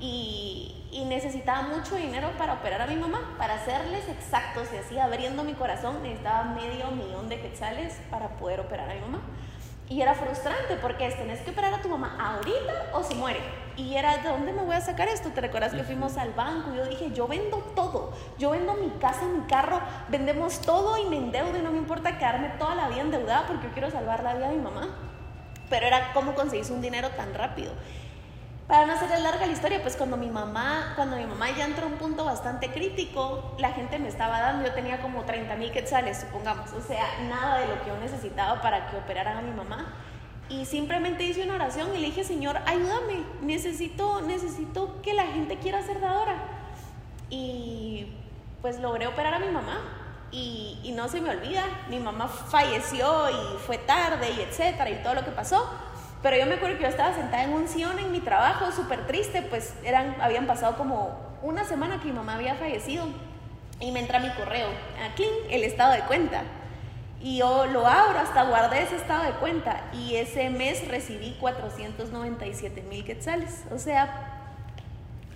y, 0.00 0.74
y, 0.92 1.04
necesitaba 1.04 1.62
mucho 1.62 1.96
dinero 1.96 2.30
para 2.38 2.54
operar 2.54 2.82
a 2.82 2.86
mi 2.86 2.96
mamá, 2.96 3.34
para 3.36 3.64
serles 3.64 4.08
exactos 4.08 4.68
y 4.72 4.76
así 4.76 4.98
abriendo 4.98 5.42
mi 5.42 5.54
corazón 5.54 6.02
necesitaba 6.02 6.44
medio 6.44 6.90
millón 6.92 7.28
de 7.28 7.40
quetzales 7.40 7.98
para 8.10 8.28
poder 8.36 8.60
operar 8.60 8.90
a 8.90 8.94
mi 8.94 9.00
mamá. 9.00 9.20
Y 9.90 10.02
era 10.02 10.14
frustrante 10.14 10.76
porque 10.82 11.06
es, 11.06 11.16
tenés 11.16 11.40
que 11.40 11.50
operar 11.50 11.72
a 11.72 11.80
tu 11.80 11.88
mamá 11.88 12.16
ahorita 12.20 12.90
o 12.92 13.02
se 13.02 13.14
muere. 13.14 13.40
Y 13.76 13.94
era, 13.94 14.18
¿de 14.18 14.28
dónde 14.28 14.52
me 14.52 14.62
voy 14.62 14.74
a 14.74 14.80
sacar 14.82 15.08
esto? 15.08 15.30
¿Te 15.30 15.40
recuerdas 15.40 15.72
que 15.72 15.82
fuimos 15.82 16.18
al 16.18 16.34
banco? 16.34 16.74
Yo 16.74 16.84
dije, 16.84 17.10
yo 17.12 17.26
vendo 17.26 17.58
todo. 17.74 18.12
Yo 18.38 18.50
vendo 18.50 18.74
mi 18.74 18.90
casa, 18.98 19.24
mi 19.24 19.46
carro, 19.46 19.80
vendemos 20.08 20.60
todo 20.60 20.98
y 20.98 21.08
me 21.08 21.16
endeudo 21.16 21.56
y 21.56 21.62
no 21.62 21.70
me 21.70 21.78
importa 21.78 22.18
quedarme 22.18 22.50
toda 22.58 22.74
la 22.74 22.88
vida 22.88 23.00
endeudada 23.00 23.46
porque 23.46 23.68
yo 23.68 23.72
quiero 23.72 23.90
salvar 23.90 24.22
la 24.22 24.34
vida 24.34 24.50
de 24.50 24.56
mi 24.56 24.62
mamá. 24.62 25.07
Pero 25.70 25.86
era 25.86 26.12
cómo 26.12 26.34
conseguís 26.34 26.70
un 26.70 26.80
dinero 26.80 27.10
tan 27.10 27.34
rápido. 27.34 27.72
Para 28.68 28.84
no 28.84 28.92
hacer 28.92 29.08
larga 29.20 29.46
la 29.46 29.52
historia, 29.52 29.80
pues 29.80 29.96
cuando 29.96 30.18
mi 30.18 30.28
mamá, 30.28 30.92
cuando 30.94 31.16
mi 31.16 31.24
mamá 31.24 31.50
ya 31.56 31.64
entró 31.64 31.86
a 31.86 31.88
un 31.88 31.94
punto 31.94 32.26
bastante 32.26 32.70
crítico, 32.70 33.54
la 33.58 33.70
gente 33.70 33.98
me 33.98 34.08
estaba 34.08 34.40
dando, 34.40 34.68
yo 34.68 34.74
tenía 34.74 35.00
como 35.00 35.24
30 35.24 35.56
mil 35.56 35.72
quetzales, 35.72 36.20
supongamos, 36.20 36.70
o 36.72 36.82
sea, 36.82 37.06
nada 37.30 37.60
de 37.60 37.66
lo 37.66 37.80
que 37.82 37.88
yo 37.88 37.96
necesitaba 37.96 38.60
para 38.60 38.90
que 38.90 38.98
operaran 38.98 39.38
a 39.38 39.40
mi 39.40 39.52
mamá. 39.52 39.94
Y 40.50 40.66
simplemente 40.66 41.24
hice 41.24 41.44
una 41.44 41.54
oración 41.54 41.94
y 41.94 41.98
le 41.98 42.06
dije, 42.08 42.24
Señor, 42.24 42.58
ayúdame, 42.66 43.24
necesito, 43.40 44.20
necesito 44.20 45.00
que 45.00 45.14
la 45.14 45.26
gente 45.26 45.56
quiera 45.56 45.82
ser 45.82 46.00
dadora. 46.00 46.36
Y 47.30 48.14
pues 48.60 48.80
logré 48.80 49.06
operar 49.06 49.32
a 49.32 49.38
mi 49.38 49.48
mamá. 49.48 49.80
Y, 50.30 50.92
no 50.94 51.08
se 51.08 51.20
me 51.20 51.30
olvida, 51.30 51.64
mi 51.88 52.00
mamá 52.00 52.26
falleció 52.26 53.30
y 53.30 53.58
fue 53.58 53.78
tarde 53.78 54.30
y 54.36 54.40
etcétera 54.40 54.90
y 54.90 55.00
todo 55.00 55.14
lo 55.14 55.24
que 55.24 55.30
pasó 55.30 55.64
pero 56.22 56.36
yo 56.36 56.46
me 56.46 56.54
acuerdo 56.54 56.76
que 56.76 56.82
yo 56.82 56.88
estaba 56.88 57.14
sentada 57.14 57.44
en 57.44 57.52
un 57.52 57.68
sillón 57.68 57.98
en 57.98 58.10
mi 58.10 58.20
trabajo, 58.20 58.72
súper 58.72 59.06
triste, 59.06 59.42
pues 59.42 59.74
eran, 59.84 60.16
habían 60.20 60.46
pasado 60.46 60.76
como 60.76 61.16
una 61.42 61.64
semana 61.64 62.00
que 62.00 62.06
mi 62.06 62.12
mamá 62.12 62.34
había 62.34 62.56
fallecido. 62.56 63.06
Y 63.80 63.92
me 63.92 64.00
entra 64.00 64.18
mi 64.18 64.30
correo, 64.30 64.66
a 64.68 65.14
clean, 65.14 65.32
el 65.50 65.62
estado 65.62 65.92
de 65.92 66.00
cuenta. 66.00 66.42
Y 67.20 67.38
yo 67.38 67.66
lo 67.66 67.86
abro, 67.86 68.18
hasta 68.18 68.42
guardé 68.42 68.82
ese 68.82 68.96
estado 68.96 69.22
de 69.22 69.32
cuenta. 69.34 69.84
Y 69.92 70.16
ese 70.16 70.50
mes 70.50 70.88
recibí 70.88 71.36
497 71.38 72.82
mil 72.82 73.04
quetzales. 73.04 73.64
O 73.70 73.78
sea, 73.78 74.37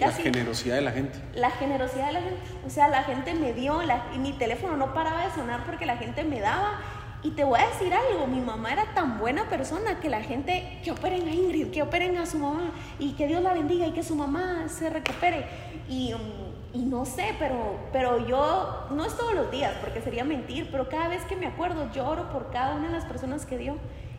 casi. 0.04 0.22
La 0.22 0.32
generosidad 0.32 0.74
de 0.76 0.80
la 0.82 0.92
gente. 0.92 1.18
La 1.34 1.50
generosidad 1.50 2.06
de 2.06 2.12
la 2.12 2.20
gente. 2.20 2.40
O 2.66 2.70
sea, 2.70 2.88
la 2.88 3.04
gente 3.04 3.34
me 3.34 3.52
dio, 3.52 3.82
la, 3.82 4.06
y 4.14 4.18
mi 4.18 4.32
teléfono 4.32 4.76
no 4.76 4.94
paraba 4.94 5.24
de 5.24 5.32
sonar 5.32 5.64
porque 5.64 5.86
la 5.86 5.96
gente 5.96 6.24
me 6.24 6.40
daba. 6.40 6.80
Y 7.24 7.30
te 7.30 7.44
voy 7.44 7.60
a 7.60 7.68
decir 7.68 7.94
algo, 7.94 8.26
mi 8.26 8.40
mamá 8.40 8.72
era 8.72 8.94
tan 8.94 9.18
buena 9.18 9.48
persona 9.48 10.00
que 10.00 10.10
la 10.10 10.22
gente, 10.22 10.80
que 10.82 10.90
operen 10.90 11.28
a 11.28 11.30
Ingrid, 11.32 11.70
que 11.70 11.80
operen 11.80 12.16
a 12.18 12.26
su 12.26 12.38
mamá 12.38 12.72
y 12.98 13.12
que 13.12 13.28
Dios 13.28 13.40
la 13.40 13.54
bendiga 13.54 13.86
y 13.86 13.92
que 13.92 14.02
su 14.02 14.16
mamá 14.16 14.68
se 14.68 14.90
recupere. 14.90 15.46
Y, 15.88 16.12
y 16.74 16.78
no 16.80 17.04
sé, 17.04 17.36
pero, 17.38 17.78
pero 17.92 18.26
yo, 18.26 18.88
no 18.90 19.04
es 19.04 19.16
todos 19.16 19.34
los 19.34 19.52
días, 19.52 19.72
porque 19.80 20.00
sería 20.00 20.24
mentir, 20.24 20.68
pero 20.72 20.88
cada 20.88 21.06
vez 21.06 21.22
que 21.24 21.36
me 21.36 21.46
acuerdo 21.46 21.92
lloro 21.92 22.28
por 22.30 22.50
cada 22.50 22.74
una 22.74 22.88
de 22.88 22.94
las 22.94 23.04
personas 23.04 23.46
que 23.46 23.56
dio. 23.56 23.76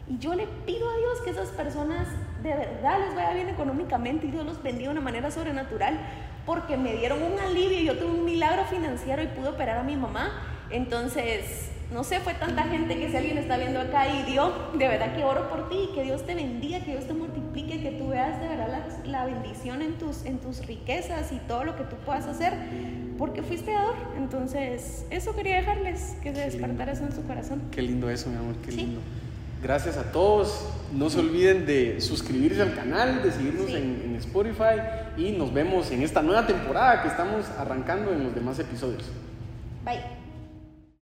Y 0.07 0.17
yo 0.17 0.35
le 0.35 0.47
pido 0.65 0.89
a 0.89 0.97
Dios 0.97 1.21
que 1.23 1.29
esas 1.31 1.49
personas 1.49 2.07
de 2.43 2.49
verdad 2.49 2.99
les 2.99 3.15
vaya 3.15 3.33
bien 3.33 3.49
económicamente 3.49 4.27
y 4.27 4.31
Dios 4.31 4.45
los 4.45 4.61
bendiga 4.61 4.89
de 4.89 4.97
una 4.97 5.01
manera 5.01 5.31
sobrenatural, 5.31 5.97
porque 6.45 6.75
me 6.75 6.93
dieron 6.95 7.23
un 7.23 7.39
alivio, 7.39 7.79
yo 7.79 7.97
tuve 7.97 8.11
un 8.11 8.25
milagro 8.25 8.65
financiero 8.65 9.23
y 9.23 9.27
pude 9.27 9.47
operar 9.47 9.77
a 9.77 9.83
mi 9.83 9.95
mamá. 9.95 10.31
Entonces, 10.69 11.71
no 11.93 12.03
sé, 12.03 12.19
fue 12.19 12.33
tanta 12.33 12.63
gente 12.63 12.97
que 12.97 13.09
si 13.09 13.15
alguien 13.15 13.37
está 13.37 13.57
viendo 13.57 13.79
acá 13.79 14.07
y 14.09 14.23
Dios, 14.23 14.51
de 14.77 14.87
verdad 14.87 15.15
que 15.15 15.23
oro 15.23 15.47
por 15.47 15.69
ti, 15.69 15.89
que 15.93 16.03
Dios 16.03 16.25
te 16.25 16.35
bendiga, 16.35 16.79
que 16.81 16.91
Dios 16.91 17.05
te 17.05 17.13
multiplique, 17.13 17.81
que 17.81 17.91
tú 17.91 18.09
veas 18.09 18.41
de 18.41 18.47
verdad 18.49 18.85
la, 19.05 19.09
la, 19.09 19.25
bendición 19.25 19.81
en 19.81 19.93
tus, 19.93 20.25
en 20.25 20.39
tus 20.39 20.65
riquezas 20.65 21.31
y 21.31 21.37
todo 21.47 21.63
lo 21.63 21.77
que 21.77 21.83
tú 21.83 21.95
puedas 22.05 22.25
hacer, 22.25 22.53
porque 23.17 23.41
fuiste 23.41 23.71
dador. 23.71 23.95
Entonces, 24.17 25.05
eso 25.11 25.35
quería 25.35 25.57
dejarles, 25.57 26.17
que 26.21 26.33
se 26.33 26.41
despertara 26.41 26.91
eso 26.91 27.05
en 27.05 27.13
su 27.13 27.23
corazón. 27.25 27.61
Qué 27.71 27.81
lindo 27.81 28.09
eso, 28.09 28.29
mi 28.29 28.37
amor, 28.37 28.55
qué 28.57 28.71
¿Sí? 28.71 28.77
lindo. 28.77 29.01
Gracias 29.63 29.97
a 29.97 30.11
todos. 30.11 30.67
No 30.91 31.09
se 31.09 31.19
olviden 31.19 31.65
de 31.65 32.01
suscribirse 32.01 32.61
al 32.61 32.75
canal, 32.75 33.23
de 33.23 33.31
seguirnos 33.31 33.67
sí. 33.67 33.75
en, 33.75 34.01
en 34.05 34.15
Spotify 34.17 34.81
y 35.17 35.31
nos 35.31 35.53
vemos 35.53 35.89
en 35.89 36.03
esta 36.03 36.21
nueva 36.21 36.45
temporada 36.45 37.01
que 37.01 37.07
estamos 37.07 37.45
arrancando 37.57 38.11
en 38.11 38.25
los 38.25 38.35
demás 38.35 38.59
episodios. 38.59 39.03
Bye. 39.83 40.22